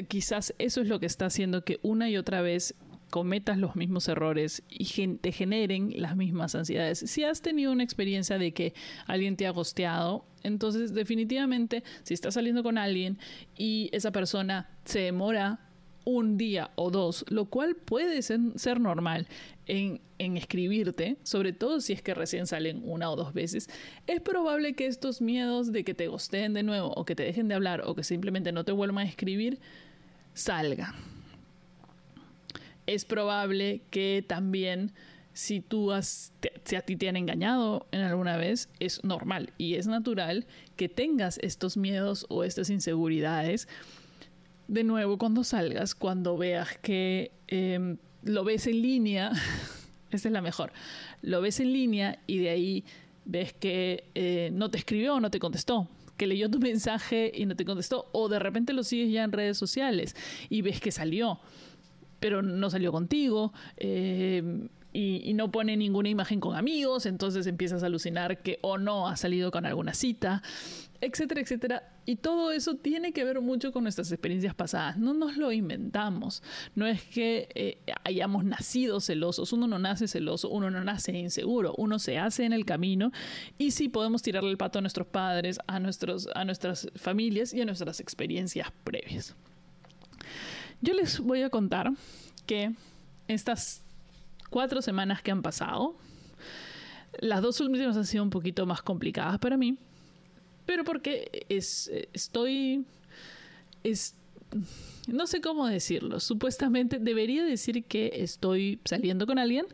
quizás 0.08 0.54
eso 0.60 0.82
es 0.82 0.88
lo 0.88 1.00
que 1.00 1.06
está 1.06 1.26
haciendo 1.26 1.64
que 1.64 1.80
una 1.82 2.10
y 2.10 2.18
otra 2.18 2.42
vez 2.42 2.76
cometas 3.10 3.58
los 3.58 3.76
mismos 3.76 4.08
errores 4.08 4.64
y 4.70 5.08
te 5.18 5.32
generen 5.32 5.94
las 5.96 6.16
mismas 6.16 6.56
ansiedades. 6.56 7.00
Si 7.00 7.24
has 7.24 7.42
tenido 7.42 7.72
una 7.72 7.84
experiencia 7.84 8.38
de 8.38 8.54
que 8.54 8.74
alguien 9.06 9.38
te 9.38 9.48
ha 9.48 9.52
gosteado, 9.52 10.26
entonces 10.44 10.94
definitivamente 10.94 11.84
si 12.04 12.14
estás 12.14 12.34
saliendo 12.34 12.64
con 12.64 12.78
alguien 12.78 13.18
y 13.58 13.90
esa 13.94 14.12
persona 14.12 14.70
se 14.86 15.00
demora 15.00 15.67
un 16.08 16.38
día 16.38 16.72
o 16.76 16.90
dos, 16.90 17.26
lo 17.28 17.50
cual 17.50 17.76
puede 17.76 18.22
ser, 18.22 18.80
normal 18.80 19.28
en, 19.66 20.00
escribirte, 20.18 21.18
sobre 21.24 21.52
todo 21.52 21.82
si 21.82 21.92
es 21.92 22.02
que 22.02 22.14
recién 22.14 22.48
salen 22.48 22.82
una 22.86 23.12
o 23.12 23.18
dos 23.18 23.34
veces, 23.34 23.70
es 24.08 24.22
probable 24.22 24.74
que 24.74 24.88
estos 24.88 25.22
miedos 25.22 25.74
de 25.74 25.84
que 25.84 25.94
te 25.94 26.08
gosteen 26.08 26.54
de 26.54 26.64
nuevo 26.64 26.94
o 26.94 27.04
que 27.04 27.14
te 27.14 27.24
dejen 27.24 27.50
de 27.50 27.56
hablar 27.56 27.82
o 27.86 27.94
que 27.94 28.06
simplemente 28.06 28.54
no 28.54 28.64
te 28.64 28.72
vuelvan 28.72 29.06
a 29.06 29.10
escribir 29.10 29.60
salgan. 30.34 30.96
Es 32.86 33.04
probable 33.04 33.82
que 33.90 34.24
también 34.26 34.94
si 35.34 35.60
tú 35.60 35.92
has, 35.92 36.32
si 36.64 36.78
a 36.78 36.82
ti 36.84 36.96
te 36.96 37.10
han 37.10 37.18
engañado 37.18 37.86
en 37.92 38.00
alguna 38.00 38.38
vez, 38.38 38.70
es 38.80 39.04
normal 39.04 39.52
y 39.58 39.76
es 39.76 39.88
natural 39.88 40.48
que 40.78 40.88
tengas 40.88 41.38
estos 41.44 41.76
miedos 41.76 42.26
o 42.30 42.46
estas 42.46 42.70
inseguridades 42.70 43.68
de 44.68 44.84
nuevo 44.84 45.18
cuando 45.18 45.44
salgas, 45.44 45.96
cuando 45.96 46.38
veas 46.38 46.78
que 46.78 47.32
em, 47.48 47.98
lo 48.24 48.44
ves 48.44 48.68
en 48.68 48.82
línea, 48.82 49.32
esa 50.12 50.28
es 50.28 50.32
la 50.32 50.42
mejor, 50.42 50.72
lo 51.22 51.42
ves 51.42 51.60
en 51.60 51.74
línea 51.74 52.20
y 52.28 52.40
de 52.40 52.50
ahí 52.50 52.86
ves 53.26 53.54
que 53.54 54.06
eh, 54.16 54.50
no 54.54 54.70
te 54.70 54.78
escribió 54.78 55.16
o 55.16 55.20
no 55.20 55.32
te 55.32 55.40
contestó, 55.40 55.88
que 56.18 56.28
leyó 56.28 56.50
tu 56.50 56.60
mensaje 56.60 57.32
y 57.34 57.46
no 57.46 57.56
te 57.56 57.66
contestó, 57.66 58.10
o 58.12 58.30
de 58.30 58.40
repente 58.40 58.74
lo 58.74 58.84
sigues 58.84 59.12
ya 59.12 59.24
en 59.24 59.32
redes 59.32 59.58
sociales 59.58 60.16
y 60.50 60.62
ves 60.62 60.80
que 60.80 60.92
salió, 60.92 61.40
pero 62.20 62.42
no 62.42 62.70
salió 62.70 62.92
contigo. 62.92 63.54
Em, 63.78 64.70
y, 64.94 65.30
y, 65.30 65.34
no 65.34 65.52
pone 65.52 65.78
ninguna 65.78 66.10
imagen 66.10 66.40
con 66.40 66.56
amigos, 66.56 67.06
entonces 67.06 67.46
empiezas 67.46 67.84
a 67.84 67.86
alucinar 67.86 68.42
que 68.42 68.58
o 68.64 68.80
no 68.80 69.08
ha 69.08 69.16
salido 69.16 69.52
con 69.52 69.66
alguna 69.66 69.94
cita 69.94 70.42
etcétera, 71.02 71.42
etcétera. 71.42 71.84
Y 72.10 72.16
todo 72.16 72.54
eso 72.54 72.76
tiene 72.76 73.12
que 73.12 73.26
ver 73.26 73.42
mucho 73.42 73.74
con 73.74 73.84
nuestras 73.84 74.10
experiencias 74.14 74.56
pasadas. 74.56 74.98
No 74.98 75.14
nos 75.14 75.36
lo 75.36 75.52
inventamos. 75.52 76.42
No 76.74 76.88
es 76.88 77.04
que 77.04 77.50
eh, 77.54 77.80
hayamos 78.06 78.46
nacido 78.46 79.02
celosos. 79.02 79.52
Uno 79.52 79.68
no 79.68 79.78
nace 79.78 80.08
celoso, 80.08 80.50
uno 80.50 80.72
no 80.72 80.82
nace 80.86 81.12
inseguro. 81.12 81.76
Uno 81.78 82.00
se 82.00 82.18
hace 82.18 82.46
en 82.46 82.54
el 82.54 82.64
camino 82.64 83.12
y 83.58 83.72
sí 83.72 83.90
podemos 83.90 84.22
tirarle 84.22 84.50
el 84.50 84.58
pato 84.58 84.80
a 84.80 84.82
nuestros 84.82 85.06
padres, 85.06 85.60
a, 85.68 85.82
nuestros, 85.82 86.30
a 86.34 86.46
nuestras 86.46 86.88
familias 86.96 87.54
y 87.54 87.60
a 87.60 87.66
nuestras 87.66 88.00
experiencias 88.00 88.72
previas. 88.86 89.36
Yo 90.80 90.94
les 90.94 91.20
voy 91.20 91.42
a 91.42 91.50
contar 91.50 91.92
que 92.46 92.74
estas 93.28 93.84
cuatro 94.50 94.82
semanas 94.82 95.22
que 95.22 95.32
han 95.32 95.42
pasado, 95.42 95.98
las 97.20 97.42
dos 97.42 97.60
últimas 97.60 97.98
han 97.98 98.06
sido 98.06 98.24
un 98.24 98.30
poquito 98.30 98.66
más 98.66 98.82
complicadas 98.82 99.40
para 99.40 99.58
mí 99.58 99.78
pero 100.68 100.84
porque 100.84 101.46
es, 101.50 101.90
estoy, 102.14 102.86
es, 103.84 104.16
no 105.08 105.26
sé 105.26 105.40
cómo 105.40 105.66
decirlo, 105.66 106.20
supuestamente 106.20 107.00
debería 107.00 107.44
decir 107.46 107.86
que 107.86 108.12
estoy 108.16 108.80
saliendo 108.84 109.26
con 109.26 109.40
alguien, 109.40 109.66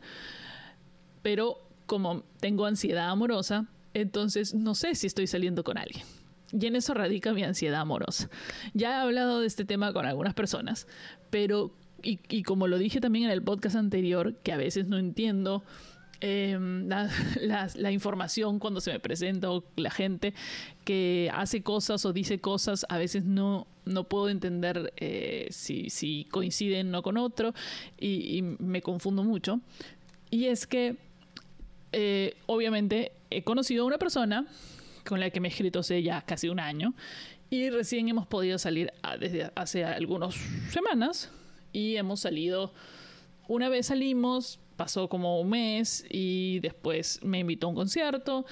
pero 1.23 1.57
como 1.87 2.23
tengo 2.39 2.67
ansiedad 2.67 3.09
amorosa, 3.09 3.65
entonces 3.95 4.53
no 4.53 4.75
sé 4.75 4.93
si 4.93 5.07
estoy 5.07 5.25
saliendo 5.25 5.63
con 5.63 5.79
alguien. 5.79 6.05
Y 6.51 6.67
en 6.67 6.75
eso 6.75 6.93
radica 6.93 7.33
mi 7.33 7.43
ansiedad 7.43 7.81
amorosa. 7.81 8.29
Ya 8.75 8.91
he 8.91 9.01
hablado 9.01 9.39
de 9.39 9.47
este 9.47 9.65
tema 9.65 9.91
con 9.93 10.05
algunas 10.05 10.35
personas, 10.35 10.85
pero, 11.31 11.75
y, 12.03 12.19
y 12.29 12.43
como 12.43 12.67
lo 12.67 12.77
dije 12.77 13.01
también 13.01 13.25
en 13.25 13.31
el 13.31 13.41
podcast 13.41 13.75
anterior, 13.75 14.35
que 14.43 14.51
a 14.51 14.57
veces 14.57 14.85
no 14.85 14.99
entiendo 14.99 15.63
Em, 16.25 16.87
la, 17.75 17.91
información 17.91 18.57
cuando 18.57 18.79
se 18.79 18.93
me 18.93 18.99
presenta 19.01 19.51
o 19.51 19.61
la 19.75 19.91
gente 19.91 20.33
que 20.85 21.29
hace 21.33 21.63
cosas 21.63 22.05
o 22.05 22.13
dice 22.13 22.39
cosas, 22.39 22.85
a 22.87 22.97
veces 22.97 23.25
no, 23.25 23.67
no 23.83 24.05
puedo 24.05 24.29
entender 24.29 24.93
eh, 24.95 25.47
si, 25.51 25.89
si, 25.89 26.23
coinciden 26.31 26.87
uno 26.87 27.01
con 27.01 27.17
otro 27.17 27.53
y, 27.99 28.41
me 28.41 28.81
confundo 28.81 29.25
mucho. 29.25 29.59
Y 30.31 30.45
es 30.45 30.65
que, 30.65 30.95
eh, 31.91 32.37
obviamente, 32.45 33.11
he 33.29 33.43
conocido 33.43 33.83
a 33.83 33.87
una 33.87 33.97
persona 33.97 34.47
con 35.05 35.19
la 35.19 35.29
que 35.29 35.41
me 35.41 35.49
he 35.49 35.51
escrito 35.51 35.79
hace 35.79 36.01
ya 36.03 36.21
casi 36.21 36.47
un 36.47 36.61
año 36.61 36.93
y 37.49 37.69
recién 37.69 38.07
hemos 38.07 38.27
podido 38.27 38.57
salir 38.57 38.93
desde 39.19 39.51
hace 39.55 39.83
algunas 39.83 40.35
semanas 40.71 41.29
y 41.73 41.97
hemos 41.97 42.21
salido, 42.21 42.73
una 43.49 43.67
vez 43.67 43.87
salimos, 43.87 44.61
pasó 44.83 45.07
como 45.07 45.39
un 45.39 45.49
mes 45.49 46.05
y 46.09 46.59
después 46.59 47.21
me 47.23 47.39
invitó 47.39 47.67
a 47.67 47.69
un 47.69 47.75
concierto 47.75 48.45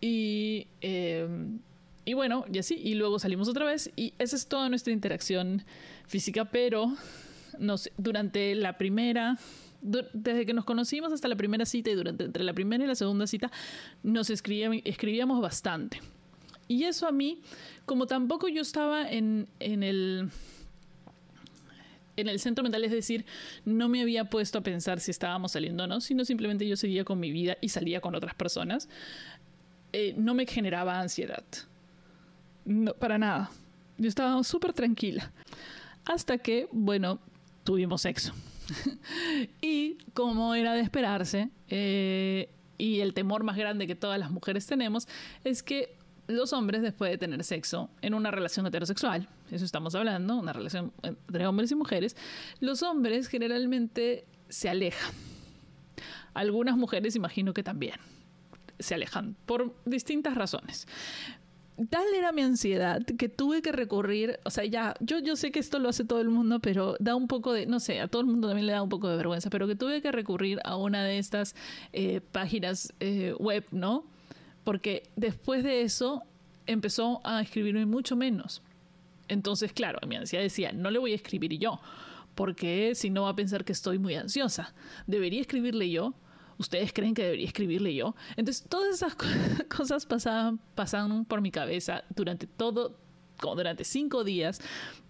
y, 0.00 0.68
em, 0.80 1.58
y 2.06 2.14
bueno, 2.14 2.46
y 2.50 2.58
así, 2.58 2.80
y 2.82 2.94
luego 2.94 3.18
salimos 3.18 3.46
otra 3.46 3.66
vez 3.66 3.90
y 3.94 4.14
esa 4.18 4.36
es 4.36 4.46
toda 4.46 4.70
nuestra 4.70 4.94
interacción 4.94 5.64
física, 6.06 6.46
pero 6.46 6.96
durante 7.98 8.54
la 8.54 8.78
primera, 8.78 9.36
desde 9.82 10.46
que 10.46 10.54
nos 10.54 10.64
conocimos 10.64 11.12
hasta 11.12 11.28
la 11.28 11.36
primera 11.36 11.66
cita 11.66 11.90
y 11.90 11.94
durante 11.94 12.24
entre 12.24 12.42
la 12.42 12.54
primera 12.54 12.82
y 12.82 12.86
la 12.86 12.94
segunda 12.94 13.26
cita 13.26 13.50
nos 14.02 14.30
escribíamos 14.30 15.42
bastante. 15.42 16.00
Y 16.68 16.84
eso 16.84 17.06
a 17.06 17.12
mí, 17.12 17.42
como 17.84 18.06
tampoco 18.06 18.48
yo 18.48 18.62
estaba 18.62 19.10
en, 19.10 19.46
en 19.60 19.82
el 19.82 20.30
en 22.16 22.28
el 22.28 22.40
centro 22.40 22.62
mental, 22.62 22.84
es 22.84 22.90
decir, 22.90 23.24
no 23.64 23.88
me 23.88 24.02
había 24.02 24.24
puesto 24.24 24.58
a 24.58 24.60
pensar 24.62 25.00
si 25.00 25.10
estábamos 25.10 25.52
saliendo 25.52 25.84
o 25.84 25.86
no, 25.86 26.00
sino 26.00 26.24
simplemente 26.24 26.66
yo 26.66 26.76
seguía 26.76 27.04
con 27.04 27.20
mi 27.20 27.30
vida 27.30 27.56
y 27.60 27.68
salía 27.68 28.00
con 28.00 28.14
otras 28.14 28.34
personas. 28.34 28.88
Eh, 29.92 30.14
no 30.16 30.34
me 30.34 30.46
generaba 30.46 31.00
ansiedad. 31.00 31.44
No, 32.64 32.94
para 32.94 33.18
nada. 33.18 33.50
Yo 33.98 34.08
estaba 34.08 34.42
súper 34.44 34.72
tranquila. 34.72 35.32
Hasta 36.04 36.38
que, 36.38 36.68
bueno, 36.72 37.18
tuvimos 37.64 38.02
sexo. 38.02 38.32
y 39.60 39.98
como 40.14 40.54
era 40.54 40.74
de 40.74 40.80
esperarse, 40.80 41.50
eh, 41.68 42.48
y 42.78 43.00
el 43.00 43.14
temor 43.14 43.44
más 43.44 43.56
grande 43.56 43.86
que 43.86 43.94
todas 43.94 44.18
las 44.18 44.30
mujeres 44.30 44.66
tenemos, 44.66 45.08
es 45.44 45.62
que 45.62 45.95
los 46.26 46.52
hombres 46.52 46.82
después 46.82 47.10
de 47.10 47.18
tener 47.18 47.42
sexo 47.44 47.90
en 48.02 48.14
una 48.14 48.30
relación 48.30 48.66
heterosexual, 48.66 49.28
eso 49.50 49.64
estamos 49.64 49.94
hablando, 49.94 50.36
una 50.36 50.52
relación 50.52 50.92
entre 51.02 51.46
hombres 51.46 51.70
y 51.70 51.74
mujeres, 51.74 52.16
los 52.60 52.82
hombres 52.82 53.28
generalmente 53.28 54.26
se 54.48 54.68
alejan. 54.68 55.12
Algunas 56.34 56.76
mujeres 56.76 57.16
imagino 57.16 57.54
que 57.54 57.62
también 57.62 57.96
se 58.78 58.94
alejan 58.94 59.36
por 59.46 59.74
distintas 59.84 60.34
razones. 60.34 60.86
Tal 61.90 62.06
era 62.14 62.32
mi 62.32 62.40
ansiedad 62.40 63.02
que 63.02 63.28
tuve 63.28 63.60
que 63.60 63.70
recurrir, 63.70 64.40
o 64.44 64.50
sea, 64.50 64.64
ya, 64.64 64.94
yo, 65.00 65.18
yo 65.18 65.36
sé 65.36 65.50
que 65.50 65.58
esto 65.58 65.78
lo 65.78 65.90
hace 65.90 66.04
todo 66.04 66.22
el 66.22 66.30
mundo, 66.30 66.58
pero 66.60 66.96
da 67.00 67.14
un 67.14 67.28
poco 67.28 67.52
de, 67.52 67.66
no 67.66 67.80
sé, 67.80 68.00
a 68.00 68.08
todo 68.08 68.22
el 68.22 68.28
mundo 68.28 68.48
también 68.48 68.66
le 68.66 68.72
da 68.72 68.82
un 68.82 68.88
poco 68.88 69.08
de 69.08 69.16
vergüenza, 69.16 69.50
pero 69.50 69.66
que 69.66 69.76
tuve 69.76 70.00
que 70.00 70.10
recurrir 70.10 70.58
a 70.64 70.76
una 70.76 71.04
de 71.04 71.18
estas 71.18 71.54
eh, 71.92 72.22
páginas 72.32 72.94
eh, 73.00 73.34
web, 73.38 73.66
¿no? 73.72 74.04
Porque 74.66 75.04
después 75.14 75.62
de 75.62 75.82
eso 75.82 76.24
empezó 76.66 77.20
a 77.22 77.40
escribirme 77.40 77.86
mucho 77.86 78.16
menos. 78.16 78.62
Entonces, 79.28 79.72
claro, 79.72 80.00
mi 80.08 80.16
ansiedad 80.16 80.42
decía, 80.42 80.72
no 80.72 80.90
le 80.90 80.98
voy 80.98 81.12
a 81.12 81.14
escribir 81.14 81.56
yo, 81.56 81.80
porque 82.34 82.96
si 82.96 83.08
no 83.08 83.22
va 83.22 83.28
a 83.28 83.36
pensar 83.36 83.64
que 83.64 83.70
estoy 83.70 84.00
muy 84.00 84.16
ansiosa. 84.16 84.74
Debería 85.06 85.40
escribirle 85.40 85.88
yo. 85.88 86.14
¿Ustedes 86.58 86.92
creen 86.92 87.14
que 87.14 87.22
debería 87.22 87.46
escribirle 87.46 87.94
yo? 87.94 88.16
Entonces, 88.36 88.66
todas 88.68 88.92
esas 88.92 89.14
cosas 89.68 90.04
pasaban, 90.04 90.58
pasaban 90.74 91.24
por 91.26 91.42
mi 91.42 91.52
cabeza 91.52 92.02
durante 92.16 92.48
todo, 92.48 92.98
como 93.38 93.54
durante 93.54 93.84
cinco 93.84 94.24
días, 94.24 94.60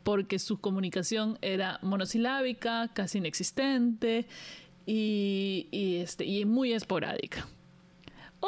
porque 0.02 0.38
su 0.38 0.60
comunicación 0.60 1.38
era 1.40 1.78
monosilábica, 1.80 2.90
casi 2.92 3.18
inexistente 3.18 4.26
y, 4.84 5.66
este, 5.72 6.26
y 6.26 6.44
muy 6.44 6.74
esporádica. 6.74 7.48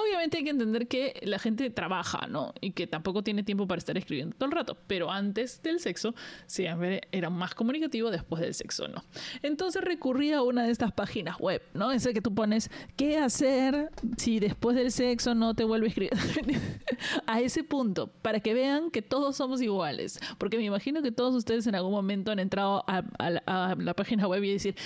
Obviamente 0.03 0.39
hay 0.39 0.45
que 0.45 0.51
entender 0.51 0.87
que 0.87 1.21
la 1.23 1.39
gente 1.39 1.71
trabaja, 1.71 2.27
¿no? 2.29 2.53
Y 2.61 2.73
que 2.73 2.87
tampoco 2.87 3.23
tiene 3.23 3.43
tiempo 3.43 3.67
para 3.67 3.79
estar 3.79 3.97
escribiendo 3.99 4.37
todo 4.37 4.49
el 4.49 4.55
rato. 4.55 4.77
Pero 4.87 5.11
antes 5.11 5.63
del 5.63 5.81
sexo, 5.81 6.15
siempre 6.47 7.03
era 7.11 7.31
más 7.31 7.55
comunicativo, 7.55 8.11
después 8.11 8.41
del 8.43 8.55
sexo, 8.55 8.87
¿no? 8.89 9.03
Entonces 9.43 9.83
recurrí 9.83 10.33
a 10.33 10.43
una 10.43 10.65
de 10.65 10.71
estas 10.71 10.93
páginas 10.93 11.39
web, 11.39 11.63
¿no? 11.75 11.91
Esa 11.91 12.13
que 12.13 12.21
tú 12.21 12.35
pones, 12.35 12.71
¿qué 12.97 13.19
hacer 13.19 13.91
si 14.17 14.39
después 14.39 14.77
del 14.77 14.93
sexo 14.93 15.35
no 15.35 15.55
te 15.55 15.65
vuelve 15.65 15.87
a 15.87 15.89
escribir? 15.89 16.13
a 17.27 17.41
ese 17.41 17.65
punto, 17.65 18.09
para 18.23 18.41
que 18.41 18.55
vean 18.55 18.91
que 18.91 19.03
todos 19.03 19.37
somos 19.37 19.61
iguales. 19.61 20.21
Porque 20.39 20.57
me 20.59 20.65
imagino 20.65 21.03
que 21.03 21.11
todos 21.11 21.35
ustedes 21.35 21.67
en 21.67 21.75
algún 21.75 21.93
momento 21.93 22.31
han 22.31 22.39
entrado 22.39 22.85
a, 22.87 23.03
a 23.19 23.75
la 23.75 23.95
página 23.95 24.29
web 24.29 24.45
y 24.45 24.53
decir, 24.53 24.77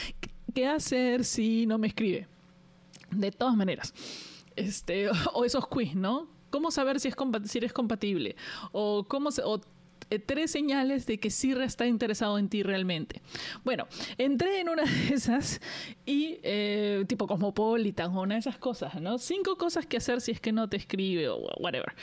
¿qué 0.54 0.66
hacer 0.66 1.24
si 1.24 1.66
no 1.66 1.78
me 1.78 1.88
escribe? 1.88 2.28
De 3.10 3.30
todas 3.30 3.56
maneras 3.56 3.92
este, 4.56 5.08
o 5.34 5.44
esos 5.44 5.66
quiz, 5.66 5.94
¿no? 5.94 6.28
¿Cómo 6.50 6.70
saber 6.70 7.00
si, 7.00 7.08
es 7.08 7.16
si 7.44 7.58
eres 7.58 7.72
compatible? 7.72 8.36
O, 8.72 9.04
cómo 9.08 9.30
o 9.44 9.60
eh, 10.12 10.18
tres 10.18 10.50
señales 10.50 11.06
de 11.06 11.18
que 11.18 11.30
sí 11.30 11.52
está 11.52 11.86
interesado 11.86 12.38
en 12.38 12.50
ti 12.50 12.62
realmente. 12.62 13.22
Bueno, 13.64 13.86
entré 14.18 14.60
en 14.60 14.68
una 14.68 14.82
de 15.08 15.14
esas 15.14 15.60
y 16.04 16.38
eh, 16.42 17.04
tipo 17.08 17.26
Cosmopolitan 17.26 18.14
o 18.14 18.22
una 18.22 18.34
de 18.34 18.40
esas 18.40 18.58
cosas, 18.58 19.00
¿no? 19.00 19.16
Cinco 19.16 19.56
cosas 19.56 19.86
que 19.86 19.96
hacer 19.96 20.20
si 20.20 20.32
es 20.32 20.40
que 20.40 20.52
no 20.52 20.68
te 20.68 20.76
escribe 20.76 21.30
o 21.30 21.38
whatever. 21.58 21.94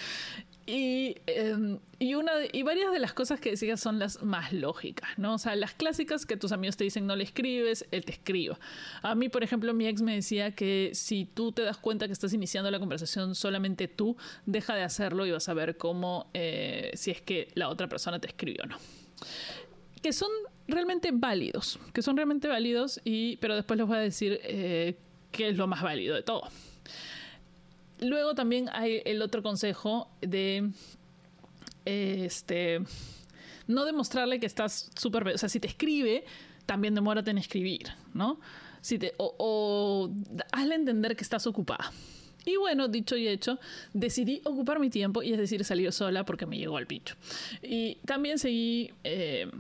Y, 0.70 1.16
em, 1.26 1.80
y, 1.98 2.14
varias 2.62 2.92
de 2.92 3.00
las 3.00 3.14
cosas 3.14 3.40
que 3.40 3.50
decías 3.50 3.80
son 3.80 3.98
las 3.98 4.22
más 4.22 4.54
lógicas, 4.54 5.18
¿no? 5.18 5.34
O 5.34 5.38
sea, 5.40 5.56
las 5.56 5.74
clásicas 5.74 6.28
que 6.28 6.38
tus 6.38 6.52
amigos 6.52 6.78
te 6.78 6.84
dicen 6.84 7.08
no 7.08 7.16
le 7.16 7.24
escribes, 7.24 7.88
él 7.90 8.06
te 8.06 8.12
escriba. 8.12 8.60
A 9.02 9.16
mí, 9.16 9.30
por 9.30 9.44
ejemplo, 9.44 9.74
mi 9.74 9.88
ex 9.88 10.04
me 10.04 10.14
decía 10.14 10.52
que 10.52 10.92
si 10.94 11.26
tú 11.26 11.52
te 11.54 11.64
das 11.64 11.78
cuenta 11.78 12.06
que 12.06 12.14
estás 12.14 12.34
iniciando 12.34 12.70
la 12.70 12.78
conversación 12.78 13.34
solamente 13.34 13.88
tú, 13.88 14.16
deja 14.46 14.76
de 14.76 14.84
hacerlo 14.84 15.26
y 15.26 15.32
vas 15.32 15.50
a 15.50 15.56
ver 15.56 15.76
cómo, 15.76 16.30
eh, 16.36 16.92
si 16.94 17.10
es 17.10 17.20
que 17.20 17.48
la 17.56 17.70
otra 17.70 17.90
persona 17.90 18.20
te 18.20 18.28
escribió 18.28 18.66
o 18.66 18.68
no. 18.68 18.78
Que 20.04 20.14
son 20.14 20.30
realmente 20.68 21.10
válidos, 21.12 21.80
que 21.94 22.04
son 22.04 22.16
realmente 22.16 22.48
válidos, 22.48 23.02
y, 23.04 23.38
pero 23.38 23.56
después 23.56 23.80
les 23.80 23.88
voy 23.88 23.98
a 23.98 24.02
decir 24.02 24.40
eh, 24.44 25.00
qué 25.32 25.50
es 25.50 25.58
lo 25.58 25.66
más 25.66 25.82
válido 25.82 26.14
de 26.14 26.22
todo. 26.22 26.44
Luego 28.00 28.36
también 28.36 28.70
hay 28.72 29.02
el 29.06 29.22
otro 29.22 29.44
consejo 29.44 30.10
de 30.22 30.72
este 31.86 32.82
no 33.70 33.86
demostrarle 33.86 34.40
que 34.40 34.48
estás 34.48 34.92
súper... 34.98 35.28
O 35.28 35.38
sea, 35.38 35.48
si 35.48 35.60
te 35.60 35.68
escribe, 35.68 36.26
también 36.66 36.96
demórate 36.96 37.30
en 37.30 37.38
escribir, 37.38 37.88
¿no? 38.16 38.40
Si 38.82 38.98
te, 38.98 39.14
o, 39.18 40.10
hazle 40.52 40.76
entender 40.76 41.16
que 41.16 41.24
estás 41.24 41.46
ocupada. 41.46 41.92
Y 42.46 42.56
bueno, 42.56 42.88
dicho 42.88 43.16
y 43.16 43.28
hecho, 43.28 43.60
decidí 43.94 44.42
ocupar 44.44 44.80
mi 44.80 44.90
tiempo 44.90 45.22
y 45.22 45.34
es 45.34 45.38
decir, 45.38 45.64
salir 45.64 45.92
sola 45.92 46.26
porque 46.26 46.48
me 46.48 46.58
llegó 46.58 46.78
al 46.78 46.88
pincho. 46.88 47.16
Y 47.62 47.96
también 48.06 48.40
seguí, 48.40 48.92
eh, 49.04 49.52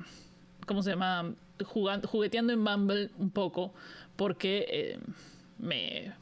¿cómo 0.65 0.81
se 0.81 0.89
llama? 0.89 1.35
Jugando, 1.63 2.07
jugueteando 2.07 2.51
en 2.51 2.63
Bumble 2.63 3.11
un 3.19 3.29
poco 3.29 3.73
porque 4.15 4.65
eh, 4.69 4.99
me 5.59 6.13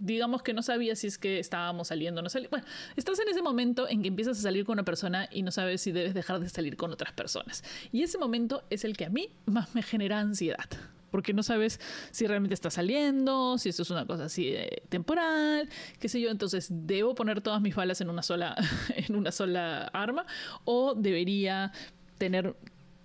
digamos 0.00 0.42
que 0.42 0.52
no 0.52 0.62
sabía 0.62 0.96
si 0.96 1.06
es 1.06 1.18
que 1.18 1.38
estábamos 1.38 1.88
saliendo 1.88 2.20
o 2.20 2.24
no 2.24 2.30
saliendo. 2.30 2.50
Bueno, 2.50 2.66
estás 2.96 3.20
en 3.20 3.28
ese 3.28 3.42
momento 3.42 3.88
en 3.88 4.02
que 4.02 4.08
empiezas 4.08 4.38
a 4.38 4.42
salir 4.42 4.64
con 4.64 4.72
una 4.72 4.84
persona 4.84 5.28
y 5.30 5.42
no 5.42 5.52
sabes 5.52 5.82
si 5.82 5.92
debes 5.92 6.14
dejar 6.14 6.40
de 6.40 6.48
salir 6.48 6.76
con 6.76 6.90
otras 6.90 7.12
personas. 7.12 7.62
Y 7.92 8.02
ese 8.02 8.18
momento 8.18 8.64
es 8.70 8.84
el 8.84 8.96
que 8.96 9.04
a 9.04 9.10
mí 9.10 9.28
más 9.46 9.74
me 9.74 9.82
genera 9.82 10.18
ansiedad. 10.18 10.68
Porque 11.10 11.34
no 11.34 11.42
sabes 11.42 11.80
si 12.12 12.26
realmente 12.26 12.54
está 12.54 12.70
saliendo, 12.70 13.58
si 13.58 13.68
esto 13.68 13.82
es 13.82 13.90
una 13.90 14.06
cosa 14.06 14.26
así 14.26 14.54
temporal, 14.88 15.68
qué 15.98 16.08
sé 16.08 16.20
yo. 16.20 16.30
Entonces, 16.30 16.68
¿debo 16.70 17.14
poner 17.14 17.40
todas 17.40 17.60
mis 17.60 17.74
balas 17.74 18.00
en 18.00 18.10
una 18.10 18.22
sola, 18.22 18.56
en 18.96 19.16
una 19.16 19.32
sola 19.32 19.86
arma? 19.92 20.24
¿O 20.64 20.94
debería 20.94 21.72
tener 22.16 22.56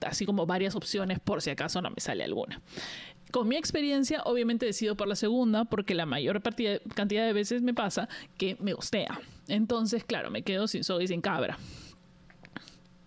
así 0.02 0.26
como 0.26 0.46
varias 0.46 0.76
opciones 0.76 1.20
por 1.20 1.42
si 1.42 1.50
acaso 1.50 1.82
no 1.82 1.90
me 1.90 2.00
sale 2.00 2.24
alguna? 2.24 2.62
Con 3.36 3.50
mi 3.50 3.58
experiencia, 3.58 4.22
obviamente 4.24 4.66
decido 4.66 4.96
por 4.96 5.10
la 5.10 5.16
segunda 5.18 5.66
porque 5.66 5.94
la 5.94 6.06
mayor 6.06 6.42
cantidad 6.42 7.26
de 7.26 7.34
veces 7.34 7.62
me 7.62 7.74
pasa 7.74 8.08
que 8.38 8.56
me 8.62 8.72
gustea. 8.72 9.20
Entonces, 9.50 10.06
claro, 10.06 10.32
me 10.32 10.44
quedo 10.44 10.70
sin 10.70 10.86
soy 10.86 11.10
sin 11.10 11.20
cabra. 11.20 11.60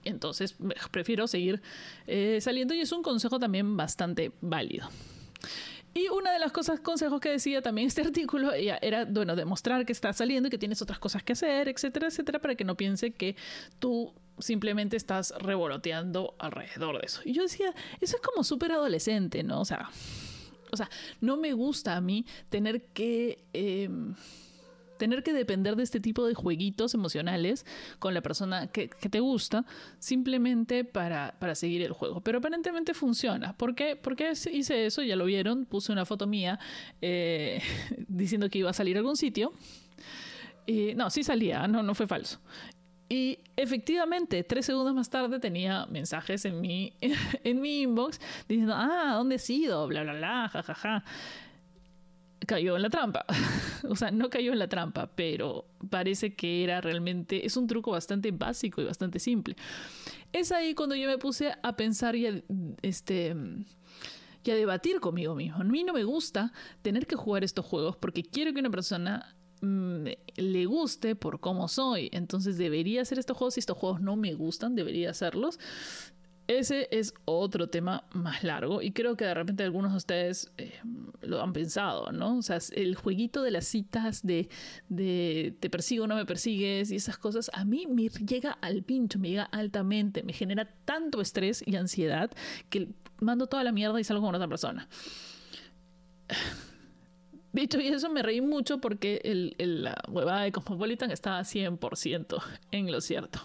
Entonces, 0.04 0.54
prefiero 0.90 1.26
seguir 1.28 1.62
eh, 2.06 2.40
saliendo 2.42 2.74
y 2.74 2.80
es 2.80 2.92
un 2.92 3.02
consejo 3.02 3.38
también 3.38 3.74
bastante 3.78 4.32
válido. 4.42 4.90
Y 5.94 6.10
una 6.10 6.30
de 6.30 6.38
las 6.38 6.52
cosas, 6.52 6.78
consejos 6.80 7.22
que 7.22 7.30
decía 7.30 7.62
también 7.62 7.86
este 7.86 8.02
artículo 8.06 8.52
era, 8.52 9.06
bueno, 9.06 9.34
demostrar 9.34 9.86
que 9.86 9.92
estás 9.92 10.18
saliendo 10.18 10.48
y 10.48 10.50
que 10.50 10.58
tienes 10.58 10.82
otras 10.82 10.98
cosas 10.98 11.22
que 11.22 11.32
hacer, 11.32 11.70
etcétera, 11.70 12.08
etcétera, 12.08 12.38
para 12.38 12.54
que 12.54 12.64
no 12.64 12.76
piense 12.76 13.12
que 13.12 13.34
tú 13.78 14.12
simplemente 14.40 14.96
estás 14.96 15.34
revoloteando 15.38 16.34
alrededor 16.38 17.00
de 17.00 17.06
eso. 17.06 17.20
Y 17.24 17.32
yo 17.32 17.42
decía, 17.42 17.74
eso 18.00 18.16
es 18.16 18.22
como 18.22 18.44
súper 18.44 18.72
adolescente, 18.72 19.42
¿no? 19.42 19.60
O 19.60 19.64
sea, 19.64 19.90
o 20.70 20.76
sea, 20.76 20.88
no 21.20 21.36
me 21.36 21.52
gusta 21.52 21.96
a 21.96 22.00
mí 22.00 22.26
tener 22.48 22.82
que... 22.92 23.44
Em, 23.52 24.14
tener 24.98 25.22
que 25.22 25.32
depender 25.32 25.76
de 25.76 25.84
este 25.84 26.00
tipo 26.00 26.26
de 26.26 26.34
jueguitos 26.34 26.92
emocionales 26.92 27.64
con 28.00 28.14
la 28.14 28.20
persona 28.20 28.66
que, 28.66 28.88
te 28.88 29.20
gusta 29.20 29.64
simplemente 30.00 30.84
para, 30.84 31.36
para, 31.38 31.54
seguir 31.54 31.82
el 31.82 31.92
juego. 31.92 32.20
Pero 32.20 32.38
aparentemente 32.38 32.94
funciona. 32.94 33.56
¿Por 33.56 33.76
qué? 33.76 33.94
Porque 33.94 34.32
hice 34.52 34.86
eso, 34.86 35.02
ya 35.02 35.14
lo 35.14 35.24
vieron, 35.24 35.66
puse 35.66 35.92
una 35.92 36.04
foto 36.04 36.26
mía 36.26 36.58
eh, 37.00 37.62
diciendo 38.08 38.50
que 38.50 38.58
iba 38.58 38.70
a 38.70 38.74
salir 38.74 38.96
a 38.96 38.98
algún 38.98 39.16
sitio. 39.16 39.52
Y, 40.66 40.94
no, 40.96 41.08
sí 41.10 41.22
salía, 41.22 41.66
no, 41.68 41.82
no 41.82 41.94
fue 41.94 42.06
falso. 42.06 42.40
Y 43.08 43.38
efectivamente, 43.56 44.44
tres 44.44 44.66
segundos 44.66 44.94
más 44.94 45.08
tarde 45.08 45.40
tenía 45.40 45.86
mensajes 45.86 46.44
en 46.44 46.60
mi, 46.60 46.92
en 47.00 47.60
mi 47.60 47.82
inbox 47.82 48.20
diciendo, 48.48 48.74
ah, 48.76 49.14
¿dónde 49.16 49.36
has 49.36 49.48
ido? 49.48 49.86
Bla, 49.86 50.02
bla, 50.02 50.12
bla, 50.12 50.48
jajaja. 50.52 50.74
Ja, 50.74 51.00
ja. 51.00 51.04
Cayó 52.46 52.76
en 52.76 52.82
la 52.82 52.90
trampa. 52.90 53.24
o 53.88 53.96
sea, 53.96 54.10
no 54.10 54.30
cayó 54.30 54.52
en 54.52 54.58
la 54.58 54.68
trampa, 54.68 55.10
pero 55.14 55.66
parece 55.90 56.34
que 56.34 56.64
era 56.64 56.80
realmente, 56.80 57.44
es 57.44 57.56
un 57.56 57.66
truco 57.66 57.90
bastante 57.90 58.30
básico 58.30 58.80
y 58.80 58.84
bastante 58.84 59.18
simple. 59.18 59.56
Es 60.32 60.52
ahí 60.52 60.74
cuando 60.74 60.94
yo 60.94 61.08
me 61.08 61.18
puse 61.18 61.52
a 61.62 61.76
pensar 61.76 62.14
y 62.14 62.42
este, 62.82 63.34
y 64.44 64.50
a 64.50 64.54
debatir 64.54 65.00
conmigo 65.00 65.34
mismo. 65.34 65.58
A 65.58 65.64
mí 65.64 65.84
no 65.84 65.92
me 65.92 66.04
gusta 66.04 66.52
tener 66.82 67.06
que 67.06 67.16
jugar 67.16 67.44
estos 67.44 67.66
juegos 67.66 67.96
porque 67.96 68.22
quiero 68.22 68.52
que 68.54 68.60
una 68.60 68.70
persona 68.70 69.34
Mm, 69.60 70.06
le 70.36 70.66
guste 70.66 71.16
por 71.16 71.40
cómo 71.40 71.68
soy. 71.68 72.08
Entonces 72.12 72.58
debería 72.58 73.02
hacer 73.02 73.18
estos 73.18 73.36
juegos. 73.36 73.54
Si 73.54 73.60
estos 73.60 73.76
juegos 73.76 74.00
no 74.00 74.16
me 74.16 74.34
gustan, 74.34 74.74
debería 74.74 75.10
hacerlos. 75.10 75.58
Ese 76.48 76.88
es 76.90 77.12
otro 77.26 77.68
tema 77.68 78.04
más 78.14 78.42
largo 78.42 78.80
y 78.80 78.92
creo 78.92 79.18
que 79.18 79.26
de 79.26 79.34
repente 79.34 79.64
algunos 79.64 79.90
de 79.90 79.98
ustedes 79.98 80.50
eh, 80.56 80.80
lo 81.20 81.42
han 81.42 81.52
pensado, 81.52 82.10
¿no? 82.10 82.38
O 82.38 82.42
sea, 82.42 82.58
el 82.72 82.94
jueguito 82.94 83.42
de 83.42 83.50
las 83.50 83.66
citas 83.66 84.24
de, 84.24 84.48
de 84.88 85.54
te 85.60 85.68
persigo, 85.68 86.06
no 86.06 86.16
me 86.16 86.24
persigues 86.24 86.90
y 86.90 86.96
esas 86.96 87.18
cosas, 87.18 87.50
a 87.52 87.66
mí 87.66 87.86
me 87.86 88.08
llega 88.08 88.52
al 88.62 88.82
pincho, 88.82 89.18
me 89.18 89.28
llega 89.28 89.42
altamente, 89.42 90.22
me 90.22 90.32
genera 90.32 90.74
tanto 90.86 91.20
estrés 91.20 91.62
y 91.66 91.76
ansiedad 91.76 92.30
que 92.70 92.88
mando 93.20 93.46
toda 93.46 93.62
la 93.62 93.72
mierda 93.72 94.00
y 94.00 94.04
salgo 94.04 94.24
con 94.24 94.34
otra 94.34 94.48
persona. 94.48 94.88
Dicho 97.58 97.80
y 97.80 97.88
eso, 97.88 98.08
me 98.08 98.22
reí 98.22 98.40
mucho 98.40 98.78
porque 98.78 99.20
el, 99.24 99.82
la 99.82 100.00
huevada 100.08 100.42
de 100.42 100.52
Cosmopolitan 100.52 101.10
estaba 101.10 101.40
100% 101.40 102.40
en 102.70 102.92
lo 102.92 103.00
cierto. 103.00 103.40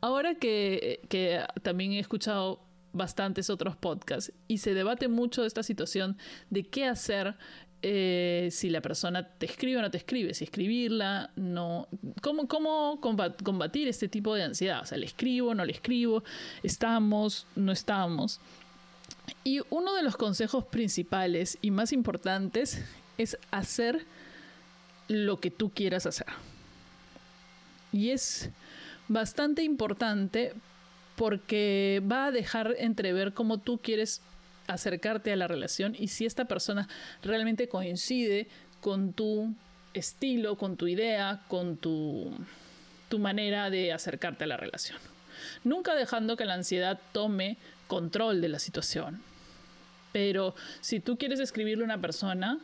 Ahora 0.00 0.36
que, 0.36 1.00
que 1.10 1.44
también 1.62 1.92
he 1.92 1.98
escuchado 1.98 2.62
bastantes 2.94 3.50
otros 3.50 3.76
podcasts 3.76 4.32
y 4.48 4.56
se 4.58 4.72
debate 4.72 5.08
mucho 5.08 5.44
esta 5.44 5.62
situación 5.62 6.16
de 6.48 6.66
qué 6.66 6.86
hacer 6.86 7.36
eh, 7.82 8.48
si 8.52 8.70
la 8.70 8.80
persona 8.80 9.28
te 9.28 9.44
escribe 9.44 9.80
o 9.80 9.82
no 9.82 9.90
te 9.90 9.98
escribe, 9.98 10.32
si 10.32 10.44
escribirla, 10.44 11.30
no. 11.36 11.88
¿Cómo, 12.22 12.48
cómo 12.48 13.02
combatir 13.02 13.86
este 13.86 14.08
tipo 14.08 14.34
de 14.34 14.44
ansiedad? 14.44 14.80
O 14.80 14.86
sea, 14.86 14.96
le 14.96 15.04
escribo, 15.04 15.54
no 15.54 15.62
le 15.62 15.72
escribo, 15.72 16.24
estamos, 16.62 17.46
no 17.54 17.70
estamos. 17.70 18.40
Y 19.44 19.60
uno 19.68 19.94
de 19.94 20.02
los 20.02 20.16
consejos 20.16 20.64
principales 20.64 21.58
y 21.60 21.70
más 21.70 21.92
importantes 21.92 22.82
es 23.18 23.38
hacer 23.50 24.04
lo 25.08 25.40
que 25.40 25.50
tú 25.50 25.70
quieras 25.70 26.06
hacer. 26.06 26.26
Y 27.92 28.10
es 28.10 28.50
bastante 29.08 29.62
importante 29.62 30.52
porque 31.16 32.02
va 32.10 32.26
a 32.26 32.30
dejar 32.30 32.74
entrever 32.78 33.32
cómo 33.32 33.58
tú 33.58 33.78
quieres 33.78 34.20
acercarte 34.66 35.32
a 35.32 35.36
la 35.36 35.46
relación 35.46 35.94
y 35.98 36.08
si 36.08 36.26
esta 36.26 36.46
persona 36.46 36.88
realmente 37.22 37.68
coincide 37.68 38.48
con 38.80 39.12
tu 39.12 39.54
estilo, 39.94 40.56
con 40.56 40.76
tu 40.76 40.88
idea, 40.88 41.42
con 41.48 41.76
tu, 41.76 42.32
tu 43.08 43.18
manera 43.18 43.70
de 43.70 43.92
acercarte 43.92 44.44
a 44.44 44.48
la 44.48 44.56
relación. 44.56 44.98
Nunca 45.64 45.94
dejando 45.94 46.36
que 46.36 46.44
la 46.44 46.54
ansiedad 46.54 47.00
tome 47.12 47.56
control 47.86 48.40
de 48.40 48.48
la 48.48 48.58
situación. 48.58 49.22
Pero 50.12 50.54
si 50.80 51.00
tú 51.00 51.16
quieres 51.16 51.40
escribirle 51.40 51.84
a 51.84 51.86
una 51.86 52.00
persona, 52.00 52.58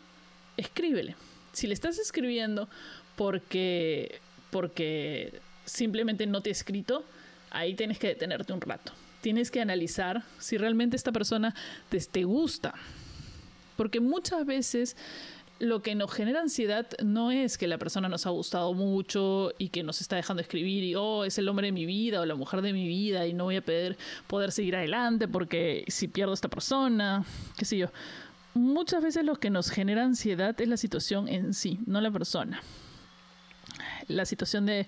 escríbele. 0.57 1.17
Si 1.53 1.67
le 1.67 1.75
estás 1.75 1.99
escribiendo 1.99 2.69
porque, 3.17 4.21
porque 4.51 5.41
simplemente 5.65 6.27
no 6.27 6.41
te 6.41 6.51
ha 6.51 6.53
escrito, 6.53 7.05
ahí 7.51 7.75
tienes 7.75 7.99
que 7.99 8.09
detenerte 8.09 8.53
un 8.53 8.61
rato. 8.61 8.93
Tienes 9.21 9.51
que 9.51 9.61
analizar 9.61 10.23
si 10.38 10.57
realmente 10.57 10.97
esta 10.97 11.12
persona 11.12 11.55
te, 11.88 12.25
gusta. 12.25 12.75
Porque 13.77 14.01
muchas 14.01 14.45
veces 14.45 14.97
lo 15.61 15.81
que 15.81 15.95
nos 15.95 16.12
genera 16.12 16.41
ansiedad 16.41 16.88
no 17.05 17.31
es 17.31 17.57
que 17.57 17.69
la 17.69 17.79
persona 17.79 18.09
nos 18.09 18.27
ha 18.27 18.31
gustado 18.31 18.75
mucho 18.75 19.53
y 19.59 19.69
que 19.69 19.85
nos 19.85 20.01
está 20.01 20.17
dejando 20.17 20.43
escribir 20.43 20.83
y, 20.83 20.97
oh, 20.97 21.25
es 21.25 21.38
el 21.38 21.49
hombre 21.49 21.69
de 21.69 21.73
mi 21.73 21.87
vida 21.87 22.21
o 22.21 22.27
la 22.27 22.35
mujer 22.35 22.62
de 22.62 22.73
mi 22.73 22.88
vida 22.88 23.29
y 23.29 23.33
no 23.33 23.45
voy 23.45 23.57
a 23.57 23.62
poder, 23.62 23.97
poder 24.27 24.51
seguir 24.51 24.75
adelante 24.75 25.29
porque 25.29 25.85
si 25.87 26.09
pierdo 26.09 26.33
a 26.33 26.35
esta 26.35 26.49
persona, 26.49 27.25
qué 27.57 27.65
sé 27.65 27.79
yo. 27.79 27.91
Muchas 28.55 29.03
veces 29.03 29.25
lo 29.25 29.37
que 29.37 29.51
nos 29.51 29.71
genera 29.71 30.05
ansiedad 30.05 30.59
es 30.61 30.69
la 30.69 30.77
situación 30.77 31.29
en 31.29 31.55
sí, 31.55 31.81
no 31.87 32.01
la 32.01 32.11
persona. 32.11 32.61
La 34.09 34.27
situación 34.27 34.67
de, 34.67 34.87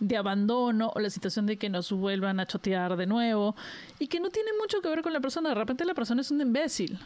de 0.00 0.16
abandono 0.16 0.92
o 0.94 1.00
la 1.00 1.08
situación 1.08 1.46
de 1.46 1.56
que 1.56 1.70
nos 1.70 1.90
vuelvan 1.92 2.40
a 2.40 2.46
chotear 2.46 2.96
de 2.96 3.06
nuevo 3.06 3.56
y 3.98 4.08
que 4.08 4.20
no 4.20 4.28
tiene 4.30 4.50
mucho 4.60 4.82
que 4.82 4.88
ver 4.88 5.02
con 5.02 5.12
la 5.12 5.20
persona. 5.20 5.48
De 5.50 5.54
repente 5.54 5.84
la 5.84 5.94
persona 5.94 6.20
es 6.20 6.30
un 6.30 6.40
imbécil 6.40 6.98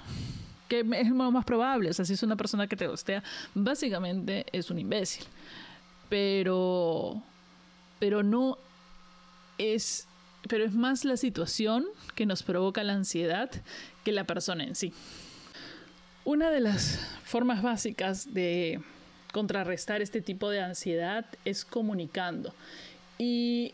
que 0.70 0.80
es 0.80 1.08
lo 1.08 1.30
más 1.32 1.44
probable. 1.44 1.90
O 1.90 1.92
sea, 1.92 2.04
si 2.04 2.14
es 2.14 2.22
una 2.22 2.36
persona 2.36 2.66
que 2.66 2.76
te 2.76 2.86
gustea, 2.86 3.22
básicamente 3.54 4.46
es 4.52 4.70
un 4.70 4.78
imbécil. 4.78 5.24
Pero, 6.08 7.22
pero 7.98 8.22
no 8.22 8.56
es, 9.58 10.06
pero 10.48 10.64
es 10.64 10.72
más 10.72 11.04
la 11.04 11.16
situación 11.16 11.84
que 12.14 12.24
nos 12.24 12.42
provoca 12.42 12.82
la 12.84 12.94
ansiedad 12.94 13.50
que 14.04 14.12
la 14.12 14.24
persona 14.24 14.64
en 14.64 14.76
sí. 14.76 14.94
Una 16.24 16.50
de 16.50 16.60
las 16.60 16.98
formas 17.24 17.62
básicas 17.62 18.34
de 18.34 18.80
contrarrestar 19.32 20.02
este 20.02 20.20
tipo 20.20 20.50
de 20.50 20.60
ansiedad 20.60 21.24
es 21.44 21.64
comunicando. 21.64 22.54
Y 23.18 23.72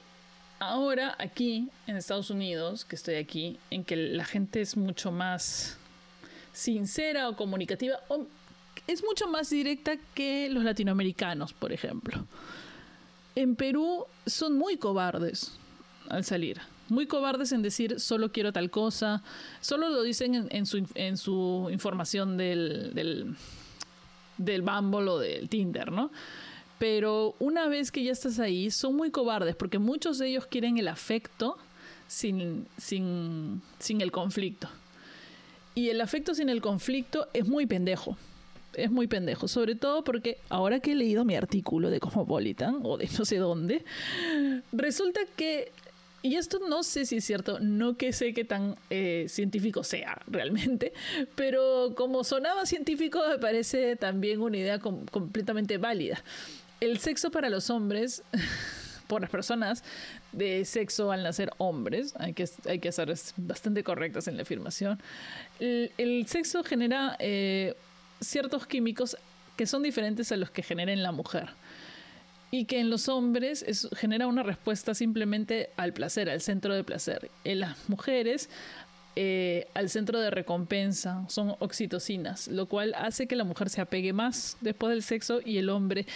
ahora 0.61 1.16
aquí 1.18 1.68
en 1.88 1.96
Estados 1.96 2.30
Unidos, 2.30 2.85
que 2.85 2.94
estoy 2.94 3.16
aquí, 3.16 3.59
en 3.70 3.85
que 3.85 3.96
la 3.96 4.24
gente 4.24 4.61
es 4.61 4.76
mucho 4.76 5.11
más 5.11 5.78
sincera 6.52 7.28
o 7.28 7.37
comunicativa, 7.37 7.98
es 8.87 9.02
mucho 9.02 9.26
más 9.26 9.50
directa 9.50 9.96
que 10.14 10.48
los 10.48 10.62
latinoamericanos, 10.62 11.52
por 11.52 11.72
ejemplo. 11.72 12.26
En 13.35 13.56
Perú 13.56 14.06
son 14.24 14.56
muy 14.56 14.76
cobardes 14.76 15.52
al 16.09 16.24
salir. 16.24 16.61
Muy 16.88 17.07
cobardes 17.07 17.53
en 17.53 17.62
decir 17.62 18.01
solo 18.01 18.33
quiero 18.33 18.53
tal 18.53 18.70
cosa. 18.70 19.22
Solo 19.61 19.88
lo 19.88 20.03
dicen 20.03 20.49
en, 20.51 20.66
su, 21.16 21.68
información 21.70 22.37
del, 22.37 22.92
del, 22.94 23.35
del 24.38 24.62
Bumble 24.62 25.11
o 25.11 25.18
del 25.18 25.49
Tinder, 25.49 25.90
¿no? 25.90 26.11
Pero 26.79 27.35
una 27.38 27.68
vez 27.68 27.90
que 27.90 28.05
ya 28.05 28.12
estás 28.12 28.38
ahí, 28.38 28.70
son 28.70 28.94
muy 28.96 29.11
cobardes 29.11 29.57
porque 29.57 29.79
muchos 29.79 30.18
de 30.18 30.29
ellos 30.29 30.46
quieren 30.46 30.77
el 30.79 30.88
afecto 30.88 31.57
sin, 32.07 32.66
sin, 32.77 33.62
sin 33.79 34.01
el 34.01 34.12
conflicto. 34.12 34.68
Y 35.75 35.90
el 35.90 36.01
afecto 36.01 36.35
sin 36.35 36.49
el 36.49 36.61
conflicto 36.61 37.29
es 37.33 37.46
muy 37.46 37.66
pendejo. 37.66 38.16
Es 38.75 38.90
muy 38.90 39.07
pendejo. 39.07 39.49
Sobre 39.49 39.75
todo 39.75 40.05
porque 40.05 40.38
ahora 40.49 40.81
que 40.81 40.92
he 40.92 40.94
leído 40.94 41.25
mi 41.25 41.35
artículo 41.35 41.90
de 41.90 42.01
Cosmopolitan 42.01 42.81
o 42.83 42.96
de 42.96 43.09
no 43.18 43.25
sé 43.25 43.37
dónde, 43.37 43.85
resulta 44.72 45.20
que 45.37 45.72
y 46.27 46.35
esto 46.37 46.59
no 46.59 46.83
sé 46.83 47.07
si 47.07 47.19
es 47.19 47.25
cierto, 47.25 47.61
no 47.61 47.97
que 47.97 48.12
sé 48.12 48.35
qué 48.35 48.45
tan 48.45 48.77
eh, 48.91 49.27
científico 49.29 49.85
sea 49.85 50.21
realmente, 50.27 50.93
pero 51.37 51.95
como 51.97 52.25
sonaba 52.25 52.67
científico 52.67 53.21
me 53.29 53.39
parece 53.39 53.95
también 53.95 54.41
una 54.41 54.57
idea 54.57 54.81
completamente 54.81 55.79
válida. 55.79 56.23
El 56.81 56.99
sexo 56.99 57.31
para 57.31 57.49
los 57.49 57.71
hombres 57.71 58.25
por 59.07 59.21
las 59.21 59.31
personas 59.31 59.85
de 60.33 60.65
sexo 60.65 61.12
al 61.12 61.23
nacer 61.23 61.51
hombres, 61.59 62.15
hay 62.19 62.33
que, 62.33 62.49
hay 62.67 62.81
que 62.81 62.91
ser 62.91 63.15
bastante 63.37 63.85
correctas 63.85 64.27
en 64.27 64.37
la 64.37 64.43
afirmación, 64.43 65.01
el, 65.61 66.27
sexo 66.27 66.65
genera 66.65 67.17
eh, 67.21 67.75
ciertos 68.21 68.67
químicos 68.67 69.17
que 69.57 69.67
son 69.67 69.85
diferentes 69.85 70.33
a 70.33 70.37
los 70.37 70.51
que 70.51 70.62
genera 70.62 70.93
en 70.93 71.03
la 71.03 71.12
mujer. 71.12 71.51
Y 72.50 72.66
que 72.66 72.80
en 72.80 72.90
los 72.90 73.09
hombres 73.09 73.64
genera 73.96 74.26
una 74.26 74.42
respuesta 74.42 74.94
simplemente 74.94 75.70
al 75.76 75.92
placer, 75.92 76.30
al 76.30 76.40
centro 76.40 76.74
de 76.74 76.85
placer. 76.85 77.30
En 77.44 77.61
las 77.61 77.88
mujeres 77.88 78.48
eh, 79.18 79.66
al 79.72 79.88
centro 79.88 80.20
de 80.20 80.30
recompensa, 80.30 81.24
son 81.28 81.56
oxitocinas, 81.61 82.48
lo 82.48 82.66
cual 82.66 82.94
hace 82.98 83.26
que 83.26 83.35
la 83.35 83.44
mujer 83.44 83.70
se 83.70 83.80
apegue 83.80 84.12
más 84.12 84.59
después 84.61 84.90
del 84.90 85.02
sexo 85.02 85.40
y 85.42 85.56
el 85.56 85.70
hombre 85.70 86.06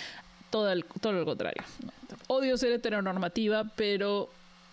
todo, 0.50 0.70
todo 1.00 1.12
lo 1.14 1.24
contrario. 1.24 1.62
Odio 2.26 2.58
ser 2.58 2.72
heteronormativa, 2.72 3.64
pero 3.74 4.28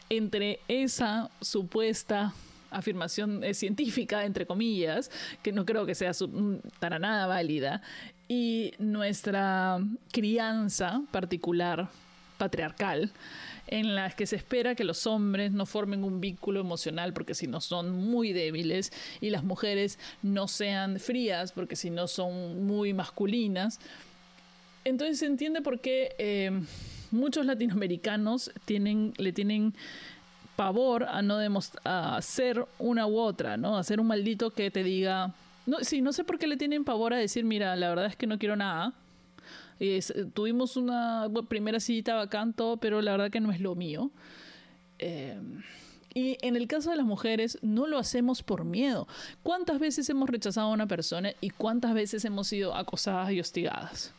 entre 0.09 0.59
esa 0.67 1.29
supuesta 1.39 2.33
afirmación 2.71 3.43
eh, 3.43 3.53
científica, 3.53 4.25
entre 4.25 4.45
comillas, 4.45 5.11
que 5.43 5.51
no 5.51 5.65
creo 5.65 5.85
que 5.85 5.95
sea 5.95 6.11
mm, 6.11 6.57
para 6.79 6.99
nada 6.99 7.27
válida, 7.27 7.81
y 8.27 8.73
nuestra 8.77 9.79
crianza 10.11 11.01
particular, 11.11 11.89
patriarcal, 12.37 13.11
en 13.67 13.95
la 13.95 14.09
que 14.11 14.25
se 14.25 14.35
espera 14.35 14.75
que 14.75 14.83
los 14.83 15.05
hombres 15.07 15.51
no 15.51 15.65
formen 15.65 16.03
un 16.03 16.21
vínculo 16.21 16.59
emocional 16.59 17.13
porque 17.13 17.33
si 17.33 17.47
no 17.47 17.59
son 17.59 17.91
muy 17.91 18.31
débiles 18.31 18.93
y 19.19 19.29
las 19.29 19.43
mujeres 19.43 19.99
no 20.21 20.47
sean 20.47 20.99
frías 20.99 21.51
porque 21.51 21.75
si 21.75 21.89
no 21.89 22.07
son 22.07 22.65
muy 22.65 22.93
masculinas, 22.93 23.79
entonces 24.85 25.19
se 25.19 25.25
entiende 25.25 25.61
por 25.61 25.81
qué 25.81 26.15
eh, 26.17 26.51
muchos 27.11 27.45
latinoamericanos 27.45 28.51
tienen, 28.65 29.13
le 29.17 29.33
tienen 29.33 29.73
pavor 30.57 31.05
a 31.05 31.21
no 31.21 31.39
a 31.85 32.17
hacer 32.17 32.65
una 32.79 33.07
u 33.07 33.17
otra, 33.17 33.55
¿no? 33.55 33.77
Hacer 33.77 34.01
un 34.01 34.07
maldito 34.07 34.51
que 34.51 34.69
te 34.69 34.83
diga. 34.83 35.33
No, 35.65 35.77
sí, 35.81 36.01
no 36.01 36.11
sé 36.11 36.25
por 36.25 36.37
qué 36.37 36.47
le 36.47 36.57
tienen 36.57 36.83
pavor 36.83 37.13
a 37.13 37.17
decir, 37.17 37.45
mira, 37.45 37.75
la 37.77 37.87
verdad 37.89 38.07
es 38.07 38.17
que 38.17 38.27
no 38.27 38.37
quiero 38.37 38.57
nada. 38.57 38.93
tuvimos 40.33 40.75
una 40.75 41.29
primera 41.47 41.79
cita 41.79 42.15
bacán, 42.15 42.53
todo, 42.53 42.77
pero 42.77 43.01
la 43.01 43.11
verdad 43.11 43.31
que 43.31 43.39
no 43.39 43.51
es 43.51 43.61
lo 43.61 43.75
mío. 43.75 44.11
Eh, 44.99 45.39
y 46.13 46.37
en 46.41 46.55
el 46.55 46.67
caso 46.67 46.89
de 46.89 46.97
las 46.97 47.05
mujeres, 47.05 47.59
no 47.61 47.85
lo 47.85 47.99
hacemos 47.99 48.41
por 48.41 48.65
miedo. 48.65 49.07
¿Cuántas 49.43 49.79
veces 49.79 50.09
hemos 50.09 50.29
rechazado 50.29 50.67
a 50.67 50.73
una 50.73 50.87
persona 50.87 51.31
y 51.39 51.51
cuántas 51.51 51.93
veces 51.93 52.25
hemos 52.25 52.47
sido 52.47 52.75
acosadas 52.75 53.31
y 53.31 53.39
hostigadas? 53.39 54.13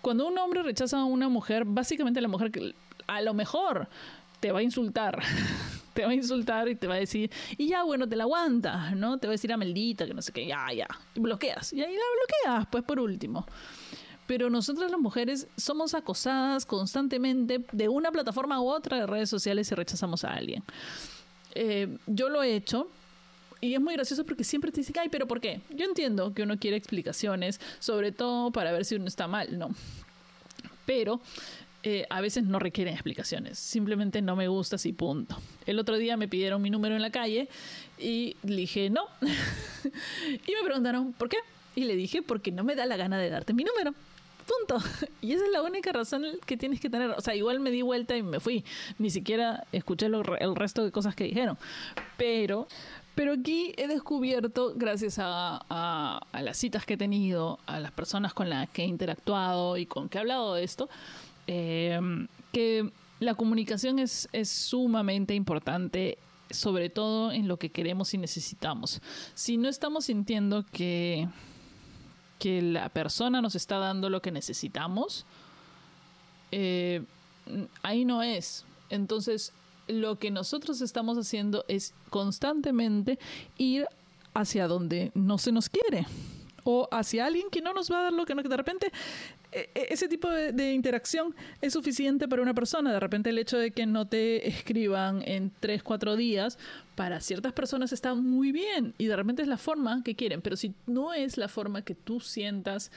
cuando 0.00 0.26
un 0.26 0.38
hombre 0.38 0.62
rechaza 0.62 1.00
a 1.00 1.04
una 1.04 1.28
mujer, 1.28 1.64
básicamente 1.66 2.20
la 2.20 2.28
mujer 2.28 2.74
a 3.06 3.20
lo 3.20 3.34
mejor 3.34 3.88
te 4.40 4.52
va 4.52 4.60
a 4.60 4.62
insultar. 4.62 5.20
te 5.94 6.04
va 6.04 6.10
a 6.10 6.14
insultar 6.14 6.68
y 6.68 6.76
te 6.76 6.86
va 6.86 6.94
a 6.94 6.98
decir, 6.98 7.30
y 7.56 7.68
ya, 7.68 7.82
bueno, 7.82 8.08
te 8.08 8.14
la 8.14 8.24
aguantas, 8.24 8.94
¿no? 8.94 9.18
Te 9.18 9.26
va 9.26 9.32
a 9.32 9.34
decir 9.34 9.52
a 9.52 9.56
maldita, 9.56 10.06
que 10.06 10.14
no 10.14 10.22
sé 10.22 10.32
qué, 10.32 10.46
ya, 10.46 10.72
ya. 10.72 10.86
Y 11.14 11.20
bloqueas. 11.20 11.72
Y 11.72 11.82
ahí 11.82 11.92
la 11.92 12.50
bloqueas, 12.52 12.68
pues 12.70 12.84
por 12.84 13.00
último. 13.00 13.44
Pero 14.28 14.48
nosotras 14.48 14.90
las 14.90 15.00
mujeres 15.00 15.48
somos 15.56 15.94
acosadas 15.94 16.66
constantemente 16.66 17.64
de 17.72 17.88
una 17.88 18.12
plataforma 18.12 18.60
u 18.60 18.68
otra 18.68 18.98
de 18.98 19.06
redes 19.06 19.28
sociales 19.28 19.72
y 19.72 19.74
rechazamos 19.74 20.22
a 20.22 20.34
alguien. 20.34 20.62
Eh, 21.54 21.98
yo 22.06 22.28
lo 22.28 22.42
he 22.42 22.54
hecho, 22.54 22.88
y 23.60 23.74
es 23.74 23.80
muy 23.80 23.94
gracioso 23.94 24.24
porque 24.24 24.44
siempre 24.44 24.70
te 24.70 24.82
dicen, 24.82 24.94
ay, 25.00 25.08
pero 25.08 25.26
¿por 25.26 25.40
qué? 25.40 25.62
Yo 25.70 25.84
entiendo 25.84 26.32
que 26.32 26.42
uno 26.42 26.58
quiere 26.58 26.76
explicaciones, 26.76 27.60
sobre 27.80 28.12
todo 28.12 28.52
para 28.52 28.70
ver 28.70 28.84
si 28.84 28.94
uno 28.94 29.06
está 29.06 29.26
mal, 29.26 29.58
¿no? 29.58 29.70
Pero 30.86 31.20
eh, 31.82 32.06
a 32.10 32.20
veces 32.20 32.44
no 32.44 32.58
requieren 32.58 32.94
explicaciones, 32.94 33.58
simplemente 33.58 34.20
no 34.20 34.36
me 34.36 34.48
gusta 34.48 34.76
así, 34.76 34.92
punto. 34.92 35.36
El 35.66 35.78
otro 35.78 35.96
día 35.96 36.16
me 36.16 36.28
pidieron 36.28 36.60
mi 36.60 36.70
número 36.70 36.96
en 36.96 37.02
la 37.02 37.10
calle 37.10 37.48
y 37.98 38.36
dije 38.42 38.90
no. 38.90 39.02
y 39.22 40.52
me 40.52 40.64
preguntaron, 40.64 41.12
¿por 41.12 41.28
qué? 41.28 41.38
Y 41.76 41.84
le 41.84 41.94
dije, 41.94 42.22
porque 42.22 42.50
no 42.50 42.64
me 42.64 42.74
da 42.74 42.86
la 42.86 42.96
gana 42.96 43.18
de 43.18 43.30
darte 43.30 43.52
mi 43.52 43.64
número. 43.64 43.94
Punto. 44.46 44.84
Y 45.20 45.32
esa 45.32 45.44
es 45.44 45.50
la 45.50 45.62
única 45.62 45.92
razón 45.92 46.24
que 46.46 46.56
tienes 46.56 46.80
que 46.80 46.88
tener. 46.88 47.10
O 47.10 47.20
sea, 47.20 47.34
igual 47.34 47.60
me 47.60 47.70
di 47.70 47.82
vuelta 47.82 48.16
y 48.16 48.22
me 48.22 48.40
fui. 48.40 48.64
Ni 48.98 49.10
siquiera 49.10 49.64
escuché 49.72 50.06
el 50.06 50.56
resto 50.56 50.84
de 50.84 50.90
cosas 50.90 51.14
que 51.14 51.24
dijeron. 51.24 51.58
Pero 52.16 52.66
pero 53.18 53.32
aquí 53.32 53.74
he 53.76 53.88
descubierto, 53.88 54.74
gracias 54.76 55.16
a, 55.20 56.20
las 56.40 56.56
citas 56.56 56.86
que 56.86 56.94
he 56.94 56.96
tenido, 56.96 57.58
a 57.66 57.80
las 57.80 57.90
personas 57.90 58.32
con 58.32 58.48
las 58.48 58.70
que 58.70 58.84
he 58.84 58.86
interactuado 58.86 59.76
y 59.76 59.86
con 59.86 60.08
que 60.08 60.18
he 60.18 60.20
hablado 60.20 60.54
de 60.54 60.62
esto, 60.62 60.88
eh, 61.48 61.98
que 62.52 62.92
la 63.18 63.34
comunicación 63.34 63.98
es, 63.98 64.28
es 64.32 64.48
sumamente 64.48 65.34
importante 65.34 66.18
sobre 66.50 66.88
todo 66.88 67.32
en 67.32 67.48
lo 67.48 67.58
que 67.58 67.70
queremos 67.70 68.14
y 68.14 68.18
necesitamos. 68.18 69.00
Si 69.34 69.56
no 69.56 69.68
estamos 69.68 70.06
sintiendo 70.06 70.64
que, 70.72 71.28
que 72.38 72.62
la 72.62 72.88
persona 72.88 73.42
nos 73.42 73.54
está 73.54 73.78
dando 73.78 74.08
lo 74.08 74.22
que 74.22 74.30
necesitamos, 74.30 75.26
eh, 76.52 77.02
ahí 77.82 78.04
no 78.04 78.22
es. 78.22 78.64
Entonces, 78.90 79.52
lo 79.86 80.18
que 80.18 80.30
nosotros 80.30 80.80
estamos 80.80 81.18
haciendo 81.18 81.64
es 81.68 81.92
constantemente 82.10 83.18
ir 83.56 83.86
hacia 84.34 84.68
donde 84.68 85.10
no 85.14 85.38
se 85.38 85.52
nos 85.52 85.68
quiere 85.68 86.06
o 86.64 86.88
hacia 86.90 87.24
alguien 87.24 87.48
que 87.50 87.62
no 87.62 87.72
nos 87.72 87.90
va 87.90 88.00
a 88.00 88.02
dar 88.04 88.12
lo 88.12 88.26
que 88.26 88.34
no, 88.34 88.42
que 88.42 88.48
de 88.48 88.56
repente 88.56 88.92
ese 89.52 90.08
tipo 90.08 90.28
de, 90.30 90.72
interacción 90.72 91.34
es 91.60 91.72
suficiente 91.72 92.28
para 92.28 92.42
una 92.42 92.54
persona. 92.54 92.92
De 92.92 93.00
repente 93.00 93.30
el 93.30 93.38
hecho 93.38 93.58
de 93.58 93.70
que 93.70 93.86
no 93.86 94.06
te 94.06 94.48
escriban 94.48 95.22
en 95.24 95.50
tres, 95.60 95.82
cuatro 95.82 96.16
días, 96.16 96.58
para 96.94 97.20
ciertas 97.20 97.52
personas 97.52 97.92
está 97.92 98.14
muy 98.14 98.52
bien 98.52 98.94
y 98.98 99.06
de 99.06 99.16
repente 99.16 99.42
es 99.42 99.48
la 99.48 99.56
forma 99.56 100.02
que 100.02 100.14
quieren, 100.14 100.42
pero 100.42 100.56
si 100.56 100.74
no 100.86 101.14
es 101.14 101.38
la 101.38 101.48
forma 101.48 101.82
que 101.82 101.94
tú 101.94 102.20
sientas 102.20 102.90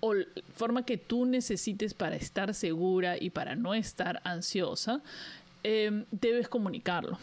o 0.00 0.14
forma 0.56 0.84
que 0.84 0.98
tú 0.98 1.26
necesites 1.26 1.94
para 1.94 2.16
estar 2.16 2.54
segura 2.54 3.16
y 3.20 3.30
para 3.30 3.54
no 3.54 3.74
estar 3.74 4.20
ansiosa, 4.24 5.00
em, 5.62 6.04
debes 6.10 6.48
comunicarlo 6.48 7.18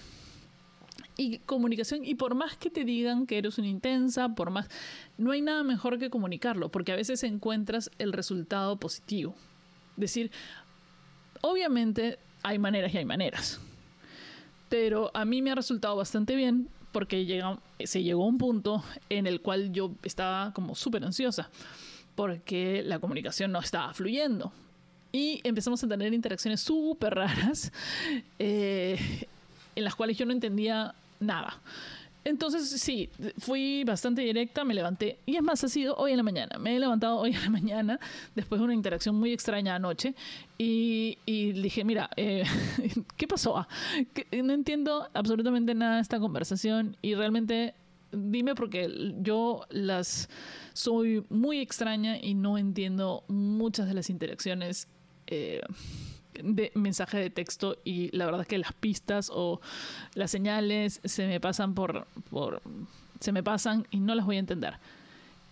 y 1.20 1.40
comunicación 1.40 2.06
y 2.06 2.16
por 2.16 2.34
más 2.34 2.56
que 2.56 2.70
te 2.70 2.86
digan 2.86 3.28
que 3.28 3.38
eres 3.38 3.58
una 3.58 3.68
intensa, 3.68 4.30
por 4.30 4.52
más 4.52 4.70
no 5.18 5.32
hay 5.32 5.42
nada 5.42 5.64
mejor 5.64 6.00
que 6.00 6.10
comunicarlo, 6.10 6.70
porque 6.70 6.94
a 6.94 6.96
veces 6.96 7.24
encuentras 7.24 7.92
el 8.00 8.14
resultado 8.14 8.78
positivo. 8.78 9.36
Decir, 9.98 10.32
obviamente 11.42 12.20
hay 12.42 12.58
maneras 12.58 12.94
y 12.94 13.00
hay 13.00 13.06
maneras. 13.06 13.60
Pero 14.70 15.12
a 15.14 15.26
mí 15.26 15.42
me 15.42 15.52
ha 15.52 15.56
resultado 15.56 15.98
bastante 15.98 16.36
bien 16.38 16.70
porque 16.94 17.26
llega, 17.26 17.60
se 17.84 18.02
llegó 18.02 18.24
a 18.24 18.28
un 18.28 18.38
punto 18.38 18.82
en 19.10 19.28
el 19.28 19.42
cual 19.42 19.74
yo 19.74 19.92
estaba 20.04 20.54
como 20.54 20.74
súper 20.74 21.04
ansiosa 21.04 21.50
porque 22.16 22.82
la 22.86 23.00
comunicación 23.00 23.52
no 23.52 23.60
estaba 23.60 23.94
fluyendo. 23.94 24.54
Y 25.12 25.42
empezamos 25.44 25.84
a 25.84 25.88
tener 25.90 26.14
interacciones 26.14 26.62
súper 26.62 27.16
raras 27.16 27.74
eh, 28.40 29.28
en 29.76 29.84
las 29.84 29.96
cuales 29.96 30.18
yo 30.18 30.26
no 30.26 30.32
entendía 30.32 30.96
nada. 31.20 31.62
Entonces, 32.26 32.70
sí, 32.70 33.10
fui 33.38 33.84
bastante 33.86 34.22
directa, 34.22 34.64
me 34.64 34.74
levanté. 34.74 35.20
Y 35.26 35.38
es 35.38 35.42
más, 35.42 35.64
ha 35.64 35.70
sido 35.70 35.96
hoy 35.96 36.12
en 36.12 36.18
la 36.18 36.24
mañana. 36.24 36.58
Me 36.60 36.76
he 36.76 36.80
levantado 36.80 37.18
hoy 37.18 37.34
en 37.34 37.42
la 37.42 37.50
mañana, 37.50 38.00
después 38.36 38.60
de 38.60 38.66
una 38.66 38.74
interacción 38.74 39.16
muy 39.16 39.32
extraña 39.32 39.76
anoche. 39.76 40.14
Y, 40.58 41.18
dije, 41.26 41.84
mira, 41.86 42.10
eh, 42.18 42.44
¿qué 43.18 43.28
pasó? 43.28 43.58
Ah, 43.58 43.68
no 44.32 44.54
entiendo 44.54 45.10
absolutamente 45.14 45.74
nada 45.74 45.96
de 45.96 46.02
esta 46.02 46.20
conversación. 46.20 46.98
Y 47.02 47.16
realmente, 47.16 47.74
dime 48.12 48.54
porque 48.54 49.16
yo 49.22 49.66
las 49.70 50.30
soy 50.74 51.24
muy 51.30 51.60
extraña 51.60 52.18
y 52.22 52.34
no 52.34 52.58
entiendo 52.58 53.24
muchas 53.28 53.88
de 53.88 53.94
las 53.94 54.10
interacciones. 54.10 54.88
Eh, 55.28 55.62
de 56.34 56.72
mensaje 56.76 57.18
de 57.18 57.30
texto 57.30 57.78
y 57.84 58.15
la 58.15 58.26
verdad 58.26 58.42
es 58.42 58.48
que 58.48 58.58
las 58.58 58.74
pistas 58.74 59.32
o 59.34 59.62
las 60.13 60.32
señales 60.32 61.02
se 61.04 61.28
me 61.28 61.39
pasan 61.39 61.74
por, 61.74 62.08
por 62.30 62.62
se 63.20 63.32
me 63.32 63.44
pasan 63.44 63.88
y 63.92 64.00
no 64.00 64.15
las 64.15 64.26
voy 64.26 64.38
a 64.38 64.39
entender. 64.39 64.76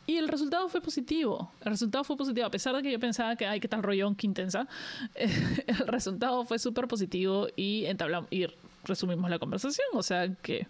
Y 0.07 0.15
el 0.15 0.29
resultado 0.29 0.69
fue 0.69 0.79
positivo. 0.79 1.51
El 1.59 1.71
resultado 1.71 2.05
fue 2.05 2.15
positivo. 2.15 2.47
A 2.47 2.49
pesar 2.49 2.73
de 2.73 2.81
que 2.81 2.89
yo 2.89 2.99
pensaba 2.99 3.35
que, 3.35 3.45
ay, 3.45 3.59
qué 3.59 3.67
tal 3.67 3.83
rollón, 3.83 4.15
qué 4.15 4.25
intensa. 4.25 4.65
el 5.15 5.87
resultado 5.87 6.45
fue 6.45 6.59
súper 6.59 6.87
positivo 6.87 7.47
y 7.57 7.83
entablamos 7.85 8.31
y 8.31 8.47
resumimos 8.85 9.29
la 9.29 9.37
conversación. 9.37 9.87
O 9.95 10.01
sea 10.01 10.33
que 10.41 10.65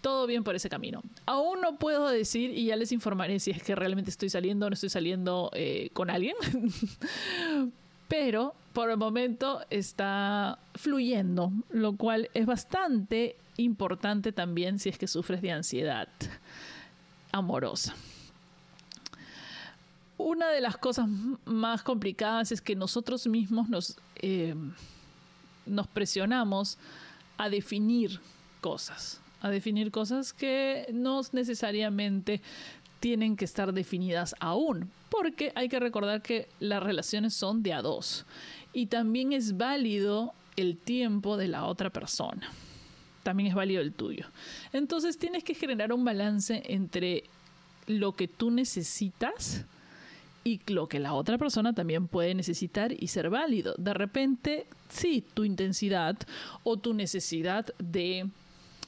todo 0.00 0.28
bien 0.28 0.44
por 0.44 0.54
ese 0.54 0.68
camino. 0.68 1.02
Aún 1.26 1.60
no 1.60 1.76
puedo 1.76 2.08
decir 2.08 2.56
y 2.56 2.66
ya 2.66 2.76
les 2.76 2.92
informaré 2.92 3.40
si 3.40 3.50
es 3.50 3.60
que 3.64 3.74
realmente 3.74 4.10
estoy 4.10 4.30
saliendo 4.30 4.66
o 4.66 4.70
no 4.70 4.74
estoy 4.74 4.90
saliendo 4.90 5.50
eh, 5.54 5.90
con 5.92 6.08
alguien. 6.08 6.36
pero 8.08 8.54
por 8.78 8.92
el 8.92 8.96
momento 8.96 9.60
está 9.70 10.60
fluyendo, 10.76 11.50
lo 11.68 11.96
cual 11.96 12.30
es 12.32 12.46
bastante 12.46 13.34
importante 13.56 14.30
también 14.30 14.78
si 14.78 14.88
es 14.88 14.96
que 14.96 15.08
sufres 15.08 15.42
de 15.42 15.50
ansiedad 15.50 16.06
amorosa. 17.32 17.96
Una 20.16 20.50
de 20.50 20.60
las 20.60 20.76
cosas 20.76 21.08
más 21.44 21.82
complicadas 21.82 22.52
es 22.52 22.60
que 22.60 22.76
nosotros 22.76 23.26
mismos 23.26 23.68
nos, 23.68 23.96
eh, 24.14 24.54
presionamos 25.92 26.78
a 27.36 27.48
definir 27.48 28.20
cosas, 28.60 29.20
a 29.40 29.50
definir 29.50 29.90
cosas 29.90 30.32
que 30.32 30.86
no 30.92 31.20
necesariamente 31.32 32.40
tienen 33.00 33.36
que 33.36 33.44
estar 33.44 33.72
definidas 33.72 34.36
aún, 34.38 34.88
porque 35.10 35.50
hay 35.56 35.68
que 35.68 35.80
recordar 35.80 36.22
que 36.22 36.48
las 36.60 36.80
relaciones 36.80 37.34
son 37.34 37.64
de 37.64 37.72
a 37.72 37.82
dos 37.82 38.24
y 38.72 38.86
también 38.86 39.32
es 39.32 39.56
válido 39.56 40.32
el 40.56 40.76
tiempo 40.76 41.36
de 41.36 41.48
la 41.48 41.64
otra 41.64 41.90
persona. 41.90 42.50
También 43.22 43.48
es 43.48 43.54
válido 43.54 43.80
el 43.80 43.92
tuyo. 43.92 44.26
Entonces 44.72 45.18
tienes 45.18 45.44
que 45.44 45.54
generar 45.54 45.92
un 45.92 46.04
balance 46.04 46.62
entre 46.66 47.24
lo 47.86 48.12
que 48.12 48.28
tú 48.28 48.50
necesitas 48.50 49.64
y 50.44 50.60
lo 50.66 50.88
que 50.88 50.98
la 50.98 51.14
otra 51.14 51.38
persona 51.38 51.72
también 51.72 52.08
puede 52.08 52.34
necesitar 52.34 52.92
y 52.92 53.08
ser 53.08 53.30
válido. 53.30 53.74
De 53.78 53.94
repente, 53.94 54.66
sí, 54.88 55.24
tu 55.34 55.44
intensidad 55.44 56.16
o 56.62 56.76
tu 56.76 56.94
necesidad 56.94 57.66
de 57.78 58.28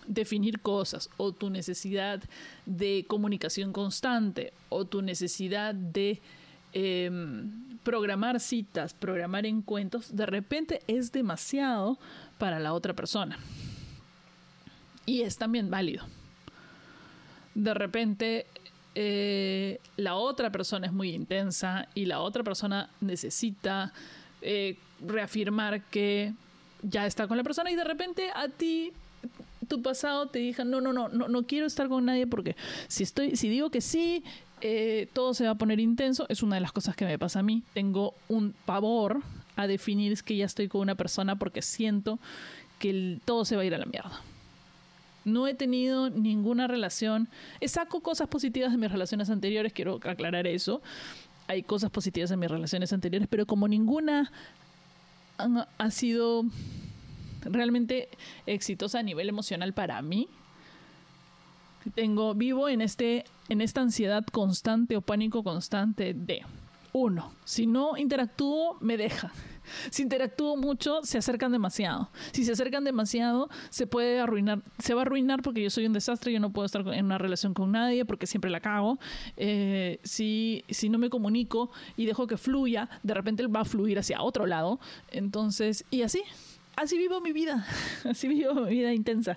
definir 0.06 0.60
cosas 0.60 1.10
o 1.18 1.32
tu 1.32 1.50
necesidad 1.50 2.22
de 2.66 3.04
comunicación 3.06 3.72
constante 3.72 4.52
o 4.68 4.84
tu 4.84 5.02
necesidad 5.02 5.74
de 5.74 6.20
em, 6.72 7.78
programar 7.82 8.40
citas, 8.40 8.94
programar 8.94 9.46
encuentros, 9.46 10.14
de 10.14 10.26
repente 10.26 10.80
es 10.86 11.12
demasiado 11.12 11.98
para 12.38 12.58
la 12.58 12.72
otra 12.72 12.94
persona. 12.94 13.38
Y 15.06 15.22
es 15.22 15.38
también 15.38 15.70
válido. 15.70 16.04
De 17.54 17.74
repente 17.74 18.46
eh, 18.94 19.80
la 19.96 20.16
otra 20.16 20.50
persona 20.50 20.86
es 20.86 20.92
muy 20.92 21.10
intensa 21.10 21.88
y 21.94 22.06
la 22.06 22.20
otra 22.20 22.42
persona 22.42 22.90
necesita 23.00 23.92
eh, 24.42 24.76
reafirmar 25.00 25.82
que 25.84 26.34
ya 26.82 27.06
está 27.06 27.28
con 27.28 27.36
la 27.36 27.44
persona 27.44 27.70
y 27.70 27.76
de 27.76 27.84
repente 27.84 28.30
a 28.34 28.48
ti 28.48 28.92
tu 29.68 29.80
pasado 29.82 30.26
te 30.26 30.40
diga, 30.40 30.64
no, 30.64 30.80
no, 30.80 30.92
no, 30.92 31.08
no, 31.08 31.28
no 31.28 31.46
quiero 31.46 31.66
estar 31.66 31.88
con 31.88 32.04
nadie 32.04 32.26
porque 32.26 32.56
si 32.88 33.04
estoy, 33.04 33.36
si 33.36 33.48
digo 33.48 33.70
que 33.70 33.80
sí, 33.80 34.24
eh, 34.60 35.08
todo 35.12 35.34
se 35.34 35.44
va 35.44 35.50
a 35.50 35.54
poner 35.54 35.80
intenso. 35.80 36.26
Es 36.28 36.42
una 36.42 36.56
de 36.56 36.60
las 36.60 36.72
cosas 36.72 36.96
que 36.96 37.04
me 37.04 37.18
pasa 37.18 37.40
a 37.40 37.42
mí. 37.42 37.62
Tengo 37.72 38.14
un 38.28 38.54
pavor 38.64 39.22
a 39.56 39.66
definir 39.66 40.22
que 40.22 40.36
ya 40.36 40.44
estoy 40.44 40.68
con 40.68 40.80
una 40.82 40.94
persona 40.94 41.36
porque 41.36 41.62
siento 41.62 42.18
que 42.78 43.18
todo 43.24 43.44
se 43.44 43.56
va 43.56 43.62
a 43.62 43.64
ir 43.64 43.74
a 43.74 43.78
la 43.78 43.86
mierda. 43.86 44.20
No 45.24 45.46
he 45.46 45.54
tenido 45.54 46.08
ninguna 46.10 46.66
relación. 46.66 47.28
Saco 47.66 48.00
cosas 48.00 48.28
positivas 48.28 48.72
de 48.72 48.78
mis 48.78 48.90
relaciones 48.90 49.28
anteriores, 49.30 49.72
quiero 49.72 50.00
aclarar 50.02 50.46
eso. 50.46 50.80
Hay 51.46 51.62
cosas 51.62 51.90
positivas 51.90 52.30
en 52.30 52.38
mis 52.38 52.50
relaciones 52.50 52.92
anteriores, 52.92 53.28
pero 53.28 53.44
como 53.44 53.68
ninguna 53.68 54.32
ha 55.78 55.90
sido 55.90 56.44
realmente 57.42 58.08
exitosa 58.46 59.00
a 59.00 59.02
nivel 59.02 59.28
emocional 59.28 59.72
para 59.72 60.00
mí. 60.02 60.28
Tengo, 61.94 62.34
vivo 62.34 62.68
en, 62.68 62.80
este, 62.80 63.24
en 63.48 63.60
esta 63.60 63.80
ansiedad 63.80 64.24
constante 64.26 64.96
o 64.96 65.00
pánico 65.00 65.42
constante 65.42 66.14
de, 66.14 66.42
uno, 66.92 67.32
si 67.44 67.66
no 67.66 67.96
interactúo, 67.96 68.76
me 68.80 68.96
deja. 68.96 69.32
Si 69.90 70.02
interactúo 70.02 70.56
mucho, 70.56 71.00
se 71.04 71.18
acercan 71.18 71.52
demasiado. 71.52 72.10
Si 72.32 72.44
se 72.44 72.52
acercan 72.52 72.82
demasiado, 72.82 73.48
se 73.68 73.86
puede 73.86 74.18
arruinar. 74.18 74.62
Se 74.78 74.94
va 74.94 75.02
a 75.02 75.04
arruinar 75.04 75.42
porque 75.42 75.62
yo 75.62 75.70
soy 75.70 75.86
un 75.86 75.92
desastre, 75.92 76.32
yo 76.32 76.40
no 76.40 76.50
puedo 76.50 76.66
estar 76.66 76.86
en 76.88 77.04
una 77.04 77.18
relación 77.18 77.54
con 77.54 77.70
nadie 77.70 78.04
porque 78.04 78.26
siempre 78.26 78.50
la 78.50 78.58
cago. 78.58 78.98
Eh, 79.36 80.00
si, 80.02 80.64
si 80.70 80.88
no 80.88 80.98
me 80.98 81.08
comunico 81.08 81.70
y 81.96 82.06
dejo 82.06 82.26
que 82.26 82.36
fluya, 82.36 82.88
de 83.04 83.14
repente 83.14 83.42
él 83.44 83.54
va 83.54 83.60
a 83.60 83.64
fluir 83.64 83.98
hacia 83.98 84.22
otro 84.22 84.46
lado. 84.46 84.80
Entonces, 85.12 85.84
y 85.90 86.02
así 86.02 86.22
así 86.80 86.96
vivo 86.96 87.20
mi 87.20 87.32
vida, 87.32 87.66
así 88.04 88.28
vivo 88.28 88.54
mi 88.54 88.70
vida 88.70 88.92
intensa. 88.92 89.36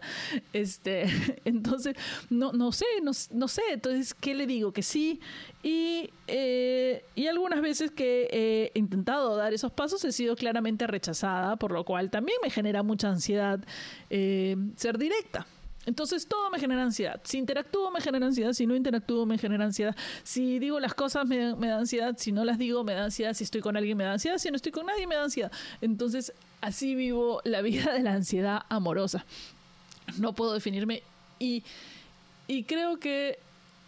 Este, 0.53 1.05
entonces, 1.45 1.95
no, 2.29 2.51
no 2.53 2.71
sé, 2.71 2.85
no, 3.01 3.13
sé, 3.13 3.61
entonces, 3.71 4.13
¿qué 4.13 4.33
le 4.33 4.47
digo? 4.47 4.71
Que 4.71 4.81
sí. 4.81 5.19
Y, 5.61 6.09
eh, 6.27 7.05
y 7.15 7.27
algunas 7.27 7.61
veces 7.61 7.91
que 7.91 8.27
he 8.31 8.79
intentado 8.79 9.35
dar 9.35 9.53
esos 9.53 9.71
pasos 9.71 10.03
he 10.05 10.11
sido 10.11 10.35
claramente 10.35 10.87
rechazada, 10.87 11.55
por 11.57 11.71
lo 11.71 11.83
cual 11.85 12.09
también 12.09 12.37
me 12.41 12.49
genera 12.49 12.83
mucha 12.83 13.09
ansiedad 13.09 13.59
eh, 14.09 14.55
ser 14.75 14.97
directa. 14.97 15.45
Entonces 15.85 16.27
todo 16.27 16.49
me 16.49 16.59
genera 16.59 16.83
ansiedad. 16.83 17.19
Si 17.25 17.37
interactúo 17.37 17.91
me 17.91 17.99
genera 17.99 18.25
ansiedad, 18.25 18.53
si 18.53 18.65
no 18.65 18.73
interactúo 18.75 19.25
me 19.25 19.37
genera 19.37 19.65
ansiedad. 19.65 19.95
Si 20.23 20.59
digo 20.59 20.79
las 20.79 20.93
cosas 20.93 21.25
me, 21.27 21.55
me, 21.55 21.67
da 21.67 21.77
ansiedad, 21.77 22.15
si 22.17 22.31
no 22.31 22.45
las 22.45 22.57
digo 22.57 22.85
me 22.85 22.93
da 22.93 23.05
ansiedad, 23.05 23.33
si 23.33 23.43
estoy 23.43 23.59
con 23.59 23.75
alguien 23.75 23.97
me 23.97 24.05
da 24.05 24.13
ansiedad, 24.13 24.37
si 24.37 24.49
no 24.49 24.55
estoy 24.55 24.71
con 24.71 24.85
nadie 24.85 25.07
me 25.07 25.15
da 25.15 25.23
ansiedad. 25.23 25.51
Entonces 25.81 26.31
así 26.63 26.95
vivo 26.95 27.41
la 27.43 27.61
vida 27.61 27.91
de 27.91 28.01
la 28.01 28.13
ansiedad 28.13 28.63
amorosa. 28.69 29.25
No 30.17 30.33
puedo 30.33 30.53
definirme 30.53 31.03
y, 31.37 31.63
y 32.47 32.63
creo 32.63 32.99
que 32.99 33.37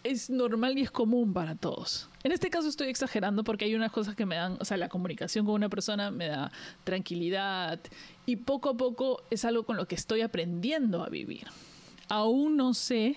es 0.04 0.28
normal 0.28 0.78
y 0.78 0.82
es 0.82 0.90
común 0.90 1.32
para 1.32 1.54
todos. 1.54 2.08
En 2.22 2.32
este 2.32 2.50
caso 2.50 2.68
estoy 2.68 2.88
exagerando 2.88 3.44
porque 3.44 3.64
hay 3.64 3.74
unas 3.74 3.90
cosas 3.90 4.14
que 4.14 4.26
me 4.26 4.36
dan, 4.36 4.58
o 4.60 4.64
sea, 4.64 4.76
la 4.76 4.90
comunicación 4.90 5.46
con 5.46 5.54
una 5.54 5.70
persona 5.70 6.10
me 6.10 6.28
da 6.28 6.52
tranquilidad 6.84 7.80
y 8.26 8.36
poco 8.36 8.68
a 8.70 8.74
poco 8.74 9.22
es 9.30 9.44
algo 9.46 9.64
con 9.64 9.76
lo 9.76 9.88
que 9.88 9.94
estoy 9.94 10.20
aprendiendo 10.20 11.02
a 11.02 11.08
vivir. 11.08 11.46
Aún 12.08 12.56
no 12.56 12.74
sé 12.74 13.16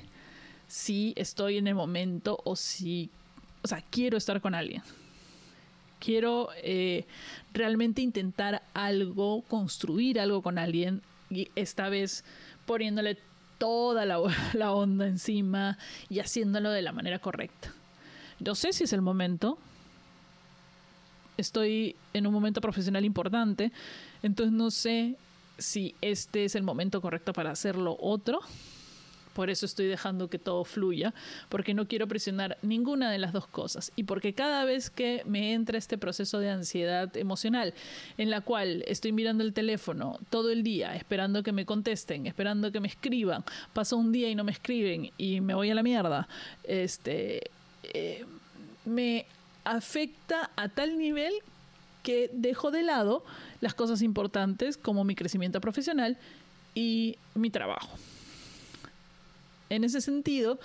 si 0.67 1.13
estoy 1.17 1.58
en 1.58 1.67
el 1.67 1.76
momento 1.76 2.39
o 2.45 2.56
si, 2.56 3.10
o 3.62 3.67
sea, 3.67 3.84
quiero 3.89 4.17
estar 4.17 4.39
con 4.39 4.56
alguien. 4.56 4.82
Quiero 5.99 6.49
eh, 6.57 7.05
realmente 7.53 8.01
intentar 8.01 8.63
algo, 8.73 9.41
construir 9.43 10.19
algo 10.19 10.41
con 10.41 10.57
alguien 10.57 11.01
y 11.29 11.49
esta 11.55 11.89
vez 11.89 12.23
poniéndole 12.65 13.17
toda 13.57 14.05
la, 14.05 14.19
la 14.53 14.73
onda 14.73 15.07
encima 15.07 15.77
y 16.09 16.19
haciéndolo 16.19 16.71
de 16.71 16.81
la 16.81 16.91
manera 16.91 17.19
correcta. 17.19 17.73
No 18.39 18.55
sé 18.55 18.73
si 18.73 18.85
es 18.85 18.93
el 18.93 19.01
momento. 19.01 19.57
Estoy 21.38 21.95
en 22.13 22.27
un 22.27 22.33
momento 22.33 22.59
profesional 22.59 23.05
importante, 23.05 23.71
entonces 24.23 24.51
no 24.51 24.71
sé 24.71 25.15
si 25.57 25.95
este 26.01 26.45
es 26.45 26.55
el 26.55 26.63
momento 26.63 27.01
correcto 27.01 27.31
para 27.31 27.51
hacerlo 27.51 27.97
otro 27.99 28.41
por 29.39 29.49
eso 29.49 29.65
estoy 29.65 29.86
dejando 29.86 30.30
que 30.30 30.38
todo 30.38 30.65
fluya, 30.65 31.13
porque 31.47 31.73
no 31.73 31.88
quiero 31.88 32.10
presionar 32.10 32.58
ninguna 32.62 33.10
de 33.10 33.19
las 33.19 33.32
dos 33.32 33.47
cosas. 33.47 33.93
Y 33.95 34.04
porque 34.04 34.34
cada 34.34 34.65
vez 34.65 34.89
que 34.89 35.23
me 35.25 35.54
entra 35.54 35.78
este 35.78 35.97
proceso 35.97 36.39
de 36.39 36.49
ansiedad 36.49 37.15
emocional, 37.15 37.73
en 38.17 38.32
la 38.32 38.41
cual 38.41 38.84
estoy 38.86 39.13
mirando 39.13 39.45
el 39.45 39.54
teléfono 39.54 40.19
todo 40.30 40.49
el 40.52 40.62
día, 40.62 40.93
esperando 40.93 41.41
que 41.41 41.54
me 41.54 41.65
contesten, 41.65 42.28
esperando 42.28 42.69
que 42.73 42.82
me 42.82 42.89
escriban, 42.89 43.45
paso 43.71 43.95
un 43.95 44.12
día 44.12 44.30
y 44.30 44.36
no 44.36 44.43
me 44.43 44.52
escriben 44.52 45.10
y 45.17 45.39
me 45.39 45.54
voy 45.54 45.69
a 45.69 45.75
la 45.75 45.84
mierda, 45.84 46.28
este, 46.65 47.49
eh, 47.93 48.25
me 48.84 49.25
afecta 49.63 50.52
a 50.58 50.67
tal 50.67 50.97
nivel 50.97 51.34
que 52.04 52.30
dejo 52.34 52.71
de 52.71 52.84
lado 52.84 53.23
las 53.62 53.73
cosas 53.73 54.02
importantes 54.02 54.75
como 54.75 55.06
mi 55.06 55.15
crecimiento 55.15 55.62
profesional 55.62 56.17
y 56.75 57.15
mi 57.36 57.49
trabajo. 57.49 57.97
En 59.69 59.84
ese 59.84 60.01
sentido, 60.01 60.60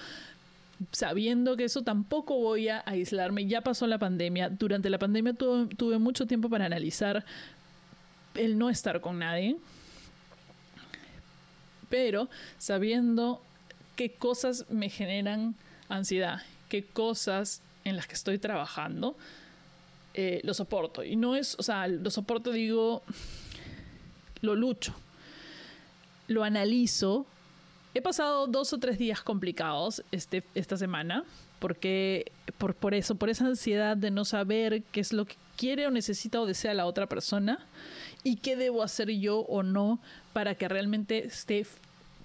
sabiendo 0.93 1.57
que 1.57 1.65
eso 1.65 1.83
tampoco 1.83 2.37
voy 2.39 2.69
a 2.69 2.83
aislarme, 2.87 3.47
ya 3.47 3.61
pasó 3.61 3.87
la 3.87 3.99
pandemia, 3.99 4.49
durante 4.49 4.91
la 4.91 4.99
pandemia 4.99 5.35
tuve, 5.35 5.99
mucho 5.99 6.27
tiempo 6.27 6.49
para 6.49 6.67
analizar 6.67 7.25
el 8.35 8.59
no 8.59 8.71
estar 8.71 9.01
con 9.01 9.19
nadie, 9.19 9.57
pero 11.89 12.29
sabiendo 12.59 13.41
qué 13.97 14.13
cosas 14.13 14.67
me 14.71 14.89
generan 14.89 15.55
ansiedad, 15.89 16.43
qué 16.69 16.85
cosas 16.85 17.63
en 17.85 17.97
las 17.97 18.07
que 18.07 18.15
estoy 18.15 18.39
trabajando, 18.39 19.17
eh, 20.15 20.41
lo 20.45 20.55
soporto. 20.55 21.05
Y 21.05 21.17
no 21.17 21.37
es, 21.37 21.57
o 21.59 21.63
sea, 21.63 21.87
lo 21.87 22.11
soporto 22.11 22.51
digo, 22.51 23.03
lo 24.41 24.55
lucho, 24.55 24.95
lo 26.27 26.43
analizo 26.43 27.27
He 27.95 28.03
pasado 28.03 28.47
dos 28.49 28.73
o 28.73 28.79
tres 28.79 28.99
días 28.99 29.23
complicados 29.23 30.03
este, 30.11 30.43
esta 30.55 30.77
semana, 30.77 31.25
porque 31.61 32.33
por, 32.59 32.75
por 32.75 32.93
eso, 32.93 33.15
por 33.15 33.31
esa 33.31 33.47
ansiedad 33.47 33.97
de 33.97 34.11
no 34.11 34.25
saber 34.25 34.83
qué 34.91 35.01
es 35.01 35.13
lo 35.13 35.27
que 35.27 35.37
quiere 35.57 35.87
o 35.87 35.91
necesita 35.91 36.41
o 36.41 36.47
desea 36.47 36.75
la 36.75 36.87
otra 36.87 37.07
persona 37.07 37.65
y 38.25 38.37
qué 38.37 38.57
debo 38.57 38.83
hacer 38.83 39.11
yo 39.11 39.41
o 39.41 39.63
no 39.63 40.01
para 40.33 40.57
que 40.57 40.69
realmente 40.69 41.27
esté 41.27 41.67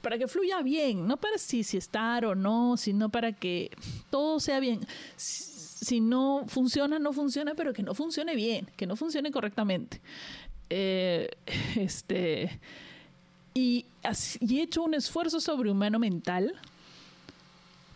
para 0.01 0.17
que 0.17 0.27
fluya 0.27 0.61
bien, 0.61 1.07
no 1.07 1.17
para 1.17 1.37
si, 1.37 1.63
si 1.63 1.77
estar 1.77 2.25
o 2.25 2.33
no, 2.33 2.77
sino 2.77 3.09
para 3.09 3.33
que 3.33 3.69
todo 4.09 4.39
sea 4.39 4.59
bien. 4.59 4.79
Si, 5.17 5.99
no 5.99 6.45
funciona, 6.47 6.99
no 6.99 7.13
funciona, 7.13 7.53
pero 7.53 7.73
que 7.73 7.83
no 7.83 7.93
funcione 7.93 8.35
bien, 8.35 8.67
que 8.77 8.87
no 8.87 8.95
funcione 8.95 9.31
correctamente. 9.31 10.01
Eh, 10.69 11.29
este 11.75 12.59
y, 13.53 13.85
he 14.03 14.61
hecho 14.61 14.83
un 14.83 14.93
esfuerzo 14.93 15.39
sobrehumano 15.39 15.99
mental 15.99 16.53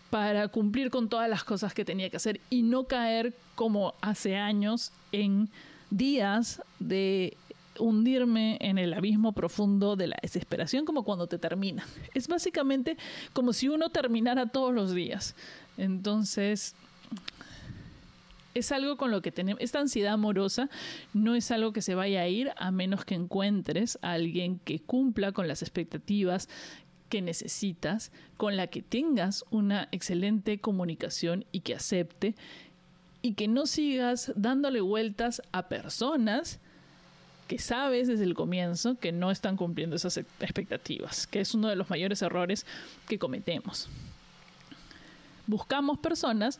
para 0.10 0.48
cumplir 0.48 0.89
con 0.89 1.10
todas 1.10 1.30
las 1.30 1.44
cosas 1.44 1.74
que 1.74 1.86
tenía 1.86 2.10
que 2.10 2.18
hacer 2.18 2.39
y 2.50 2.62
no 2.62 2.84
caer 2.84 3.34
como 3.56 3.96
hace 4.02 4.36
años 4.36 4.92
en 5.12 5.50
días 5.89 6.62
de 6.80 7.36
hundirme 7.80 8.58
en 8.62 8.78
el 8.78 8.94
abismo 8.94 9.32
profundo 9.32 9.96
de 9.96 10.08
la 10.08 10.18
desesperación 10.22 10.86
como 10.86 11.04
cuando 11.04 11.28
te 11.28 11.39
termina. 11.39 11.86
Es 12.13 12.28
básicamente 12.28 12.98
como 13.34 13.54
si 13.54 13.70
uno 13.70 13.89
terminara 13.89 14.46
todos 14.46 14.74
los 14.74 14.94
días. 14.94 15.36
Entonces, 15.78 16.76
es 18.54 18.72
algo 18.72 18.98
con 18.98 19.12
lo 19.12 19.22
que 19.22 19.32
tenemos, 19.32 19.62
esta 19.62 19.80
ansiedad 19.80 20.13
amorosa 20.13 20.70
no 21.13 21.36
es 21.36 21.52
algo 21.52 21.74
que 21.74 21.82
se 21.82 21.96
vaya 21.96 22.22
a 22.22 22.28
ir 22.28 22.52
a 22.56 22.72
menos 22.72 23.06
que 23.06 23.16
encuentres 23.16 23.98
a 24.02 24.13
alguien 24.13 24.60
que 24.60 24.80
cumpla 24.80 25.32
con 25.32 25.48
las 25.48 25.62
expectativas 25.62 26.50
que 27.10 27.22
necesitas, 27.22 28.12
con 28.38 28.58
la 28.58 28.68
que 28.68 28.82
tengas 28.82 29.46
una 29.52 29.88
excelente 29.92 30.60
comunicación 30.60 31.46
y 31.52 31.62
que 31.62 31.76
acepte 31.76 32.36
y 33.22 33.34
que 33.34 33.48
no 33.48 33.66
sigas 33.66 34.34
dándole 34.36 34.82
vueltas 34.82 35.42
a 35.52 35.70
personas 35.70 36.60
que 37.48 37.60
sabes 37.60 38.08
desde 38.08 38.24
el 38.24 38.34
comienzo 38.34 38.98
que 39.00 39.12
no 39.12 39.32
están 39.32 39.58
cumpliendo 39.58 39.96
esas 39.96 40.18
expectativas, 40.18 41.28
que 41.28 41.42
es 41.42 41.54
uno 41.54 41.68
de 41.68 41.76
los 41.76 41.89
mayores 41.89 42.22
errores 42.22 42.66
que 43.08 43.20
cometemos. 43.20 43.89
Buscamos 45.46 46.00
personas 46.00 46.60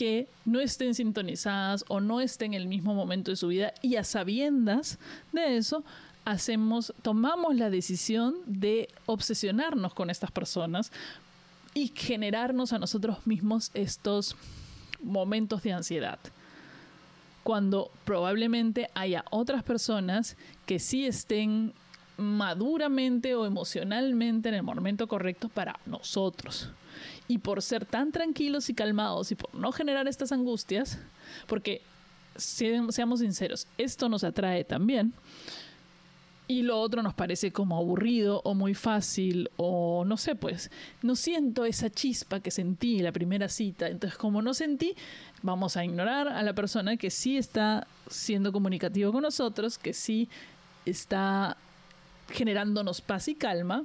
que 0.00 0.28
no 0.46 0.60
estén 0.60 0.94
sintonizadas 0.94 1.84
o 1.88 2.00
no 2.00 2.22
estén 2.22 2.54
en 2.54 2.62
el 2.62 2.68
mismo 2.68 2.94
momento 2.94 3.30
de 3.30 3.36
su 3.36 3.48
vida 3.48 3.74
y 3.82 3.96
a 3.96 4.02
sabiendas 4.02 4.98
de 5.30 5.58
eso 5.58 5.84
hacemos 6.24 6.94
tomamos 7.02 7.54
la 7.54 7.68
decisión 7.68 8.36
de 8.46 8.88
obsesionarnos 9.04 9.92
con 9.92 10.08
estas 10.08 10.30
personas 10.30 10.90
y 11.74 11.92
generarnos 11.94 12.72
a 12.72 12.78
nosotros 12.78 13.26
mismos 13.26 13.70
estos 13.74 14.36
momentos 15.02 15.62
de 15.64 15.74
ansiedad. 15.74 16.18
Cuando 17.42 17.90
probablemente 18.06 18.88
haya 18.94 19.26
otras 19.30 19.62
personas 19.62 20.38
que 20.64 20.78
sí 20.78 21.04
estén 21.04 21.74
maduramente 22.20 23.34
o 23.34 23.46
emocionalmente 23.46 24.48
en 24.48 24.54
el 24.54 24.62
momento 24.62 25.08
correcto 25.08 25.48
para 25.48 25.78
nosotros 25.86 26.70
y 27.28 27.38
por 27.38 27.62
ser 27.62 27.84
tan 27.84 28.12
tranquilos 28.12 28.68
y 28.70 28.74
calmados 28.74 29.30
y 29.32 29.36
por 29.36 29.54
no 29.54 29.72
generar 29.72 30.08
estas 30.08 30.32
angustias, 30.32 30.98
porque 31.46 31.80
seamos 32.36 33.20
sinceros, 33.20 33.66
esto 33.78 34.08
nos 34.08 34.24
atrae 34.24 34.64
también. 34.64 35.12
Y 36.48 36.62
lo 36.62 36.80
otro 36.80 37.00
nos 37.04 37.14
parece 37.14 37.52
como 37.52 37.76
aburrido 37.76 38.40
o 38.42 38.54
muy 38.54 38.74
fácil 38.74 39.48
o 39.56 40.04
no 40.04 40.16
sé, 40.16 40.34
pues 40.34 40.72
no 41.00 41.14
siento 41.14 41.64
esa 41.64 41.88
chispa 41.90 42.40
que 42.40 42.50
sentí 42.50 42.98
en 42.98 43.04
la 43.04 43.12
primera 43.12 43.48
cita. 43.48 43.86
Entonces, 43.86 44.18
como 44.18 44.42
no 44.42 44.52
sentí, 44.52 44.96
vamos 45.42 45.76
a 45.76 45.84
ignorar 45.84 46.26
a 46.26 46.42
la 46.42 46.52
persona 46.52 46.96
que 46.96 47.10
sí 47.10 47.36
está 47.36 47.86
siendo 48.08 48.50
comunicativo 48.50 49.12
con 49.12 49.22
nosotros, 49.22 49.78
que 49.78 49.92
sí 49.92 50.28
está 50.84 51.56
generándonos 52.30 53.00
paz 53.00 53.28
y 53.28 53.34
calma 53.34 53.84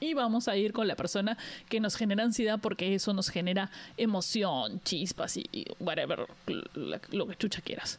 y 0.00 0.14
vamos 0.14 0.48
a 0.48 0.56
ir 0.56 0.72
con 0.72 0.86
la 0.86 0.96
persona 0.96 1.38
que 1.68 1.80
nos 1.80 1.96
genera 1.96 2.24
ansiedad 2.24 2.58
porque 2.60 2.94
eso 2.94 3.12
nos 3.12 3.30
genera 3.30 3.70
emoción, 3.96 4.80
chispas 4.82 5.36
y, 5.36 5.66
whatever, 5.80 6.26
lo 7.10 7.26
que 7.26 7.36
chucha 7.36 7.60
quieras. 7.62 7.98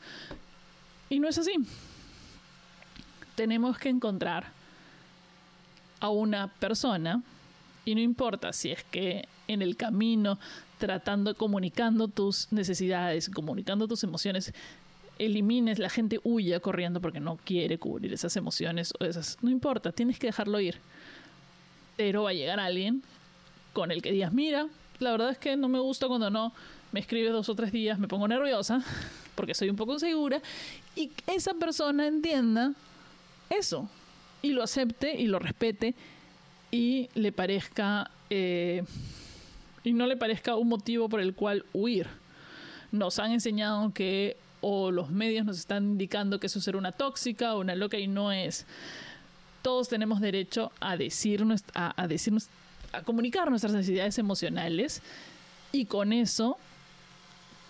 Y 1.09 1.19
no 1.19 1.27
es 1.27 1.37
así. 1.37 1.53
Tenemos 3.35 3.77
que 3.77 3.89
encontrar 3.89 4.45
a 5.99 6.09
una 6.09 6.47
persona 6.47 7.21
y 7.85 7.95
no 7.95 8.01
importa 8.01 8.53
si 8.53 8.71
es 8.71 8.83
que 8.85 9.27
en 9.47 9.61
el 9.61 9.75
camino 9.75 10.39
tratando, 10.77 11.35
comunicando 11.35 12.07
tus 12.07 12.51
necesidades, 12.51 13.29
comunicando 13.29 13.87
tus 13.87 14.03
emociones, 14.03 14.53
elimines, 15.17 15.79
la 15.79 15.89
gente 15.89 16.19
huya 16.23 16.59
corriendo 16.59 17.01
porque 17.01 17.19
no 17.19 17.37
quiere 17.37 17.77
cubrir 17.77 18.13
esas 18.13 18.35
emociones 18.35 18.93
o 18.99 19.05
esas. 19.05 19.37
No 19.41 19.49
importa, 19.49 19.91
tienes 19.91 20.19
que 20.19 20.27
dejarlo 20.27 20.59
ir 20.59 20.79
pero 21.95 22.23
va 22.23 22.31
a 22.31 22.33
llegar 22.33 22.59
alguien 22.59 23.03
con 23.73 23.91
el 23.91 24.01
que 24.01 24.11
digas, 24.11 24.33
mira, 24.33 24.67
la 24.99 25.11
verdad 25.11 25.31
es 25.31 25.37
que 25.37 25.55
no 25.57 25.67
me 25.67 25.79
gusta 25.79 26.07
cuando 26.07 26.29
no 26.29 26.53
me 26.91 26.99
escribes 26.99 27.31
dos 27.31 27.49
o 27.49 27.55
tres 27.55 27.71
días, 27.71 27.99
me 27.99 28.07
pongo 28.07 28.27
nerviosa 28.27 28.83
porque 29.35 29.53
soy 29.53 29.69
un 29.69 29.75
poco 29.75 29.93
insegura 29.93 30.41
y 30.95 31.11
esa 31.27 31.53
persona 31.53 32.07
entienda 32.07 32.73
eso 33.49 33.89
y 34.41 34.51
lo 34.51 34.63
acepte 34.63 35.19
y 35.19 35.27
lo 35.27 35.39
respete 35.39 35.93
y 36.71 37.09
le 37.15 37.31
parezca 37.31 38.09
eh, 38.29 38.83
y 39.83 39.93
no 39.93 40.07
le 40.07 40.17
parezca 40.17 40.55
un 40.55 40.67
motivo 40.67 41.09
por 41.09 41.19
el 41.19 41.35
cual 41.35 41.65
huir. 41.73 42.07
Nos 42.91 43.19
han 43.19 43.31
enseñado 43.31 43.93
que 43.93 44.37
o 44.67 44.89
los 44.89 45.11
medios 45.11 45.45
nos 45.45 45.59
están 45.59 45.83
indicando 45.83 46.39
que 46.39 46.47
eso 46.47 46.57
es 46.57 46.65
ser 46.65 46.75
una 46.75 46.91
tóxica 46.91 47.53
o 47.53 47.59
una 47.59 47.75
loca 47.75 47.99
y 47.99 48.07
no 48.07 48.31
es. 48.31 48.65
Todos 49.61 49.89
tenemos 49.89 50.19
derecho 50.19 50.71
a 50.79 50.97
decirnos, 50.97 51.63
a, 51.75 52.01
a 52.01 52.07
decirnos, 52.07 52.47
a 52.91 53.03
comunicar 53.03 53.51
nuestras 53.51 53.73
necesidades 53.73 54.17
emocionales 54.17 55.03
y 55.71 55.85
con 55.85 56.13
eso 56.13 56.57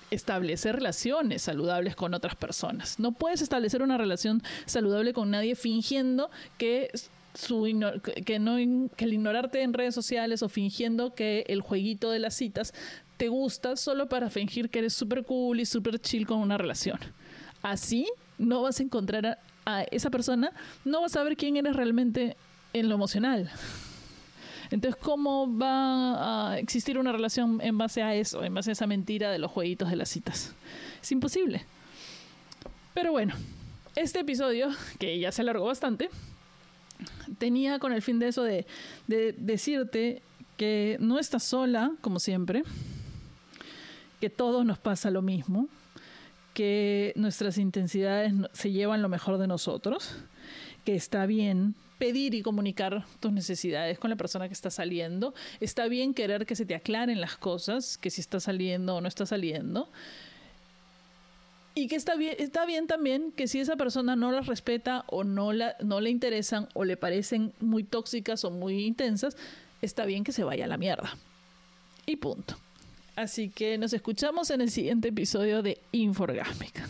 establecer 0.09 0.75
relaciones 0.75 1.41
saludables 1.41 1.97
con 1.97 2.13
otras 2.13 2.35
personas. 2.35 2.97
No 2.97 3.11
puedes 3.11 3.41
establecer 3.41 3.81
una 3.81 3.97
relación 3.97 4.41
saludable 4.65 5.11
con 5.11 5.29
nadie 5.31 5.55
fingiendo 5.55 6.31
que 6.57 6.91
su 7.33 7.65
que 8.25 8.39
no 8.39 8.55
que 8.95 9.03
el 9.03 9.13
ignorarte 9.13 9.63
en 9.63 9.73
redes 9.73 9.93
sociales 9.93 10.41
o 10.43 10.47
fingiendo 10.47 11.13
que 11.13 11.43
el 11.49 11.59
jueguito 11.59 12.09
de 12.09 12.19
las 12.19 12.35
citas 12.35 12.73
te 13.17 13.29
gusta 13.29 13.75
solo 13.75 14.07
para 14.07 14.29
fingir 14.29 14.69
que 14.69 14.79
eres 14.79 14.93
súper 14.93 15.23
cool 15.23 15.59
y 15.59 15.65
súper 15.65 15.99
chill 15.99 16.25
con 16.25 16.39
una 16.39 16.57
relación. 16.57 16.99
Así 17.61 18.07
no 18.37 18.61
vas 18.61 18.79
a 18.79 18.83
encontrar 18.83 19.39
a, 19.65 19.83
esa 19.83 20.09
persona, 20.09 20.51
no 20.83 21.01
vas 21.01 21.15
a 21.15 21.23
ver 21.23 21.37
quién 21.37 21.57
eres 21.57 21.75
realmente 21.75 22.35
en 22.73 22.89
lo 22.89 22.95
emocional. 22.95 23.49
Entonces, 24.71 24.99
¿cómo 25.01 25.57
va 25.57 26.51
a 26.51 26.59
existir 26.59 26.97
una 26.97 27.11
relación 27.11 27.61
en 27.61 27.77
base 27.77 28.01
a 28.01 28.15
eso, 28.15 28.43
en 28.43 28.53
base 28.53 28.71
a 28.71 28.73
esa 28.73 28.87
mentira 28.87 29.31
de 29.31 29.37
los 29.37 29.51
jueguitos 29.51 29.89
de 29.89 29.95
las 29.95 30.09
citas? 30.09 30.53
Es 31.01 31.11
imposible. 31.11 31.65
Pero 32.93 33.11
bueno, 33.11 33.35
este 33.95 34.19
episodio, 34.19 34.69
que 34.99 35.19
ya 35.19 35.31
se 35.31 35.41
alargó 35.41 35.65
bastante, 35.65 36.09
tenía 37.37 37.79
con 37.79 37.93
el 37.93 38.01
fin 38.01 38.19
de 38.19 38.27
eso 38.27 38.43
de 38.43 38.65
decirte 39.07 40.21
que 40.57 40.97
no 40.99 41.19
estás 41.19 41.43
sola, 41.43 41.91
como 42.01 42.19
siempre, 42.19 42.63
que 44.25 44.31
todos 44.31 44.65
nos 44.65 44.79
pasa 44.79 45.11
lo 45.11 45.21
mismo, 45.21 45.67
que 46.55 47.13
nuestras 47.15 47.59
intensidades 47.59 48.33
se 48.53 48.71
llevan 48.71 49.03
lo 49.03 49.07
mejor 49.07 49.37
de 49.37 49.45
nosotros, 49.45 50.15
que 50.83 50.95
está 50.95 51.27
bien 51.27 51.75
pedir 51.99 52.33
y 52.33 52.41
comunicar 52.41 53.05
tus 53.19 53.31
necesidades 53.31 53.99
con 53.99 54.09
la 54.09 54.15
persona 54.15 54.47
que 54.47 54.55
está 54.55 54.71
saliendo. 54.71 55.35
Está 55.59 55.87
bien 55.87 56.15
querer 56.15 56.47
que 56.47 56.55
se 56.55 56.65
te 56.65 56.73
aclaren 56.73 57.21
las 57.21 57.37
cosas, 57.37 57.99
que 57.99 58.09
si 58.09 58.19
está 58.19 58.39
saliendo 58.39 58.95
o 58.95 59.01
no 59.01 59.07
está 59.07 59.27
saliendo. 59.27 59.89
Y 61.75 61.87
que 61.87 61.95
está 61.95 62.15
bien, 62.15 62.35
está 62.39 62.65
bien 62.65 62.87
también 62.87 63.31
que 63.31 63.47
si 63.47 63.59
esa 63.59 63.75
persona 63.75 64.15
no 64.15 64.31
las 64.31 64.47
respeta 64.47 65.05
o 65.05 65.23
no, 65.23 65.53
la, 65.53 65.75
no 65.83 66.01
le 66.01 66.09
interesan 66.09 66.67
o 66.73 66.83
le 66.83 66.97
parecen 66.97 67.53
muy 67.59 67.83
tóxicas 67.83 68.43
o 68.43 68.49
muy 68.49 68.87
intensas, 68.87 69.37
está 69.83 70.03
bien 70.03 70.23
que 70.23 70.31
se 70.31 70.43
vaya 70.43 70.65
a 70.65 70.67
la 70.67 70.77
mierda. 70.77 71.15
Y 72.07 72.15
punto. 72.15 72.64
Así 73.15 73.49
que 73.49 73.77
nos 73.77 73.93
escuchamos 73.93 74.49
en 74.49 74.61
el 74.61 74.69
siguiente 74.69 75.07
episodio 75.07 75.61
de 75.61 75.79
Inforgásmica. 75.91 76.87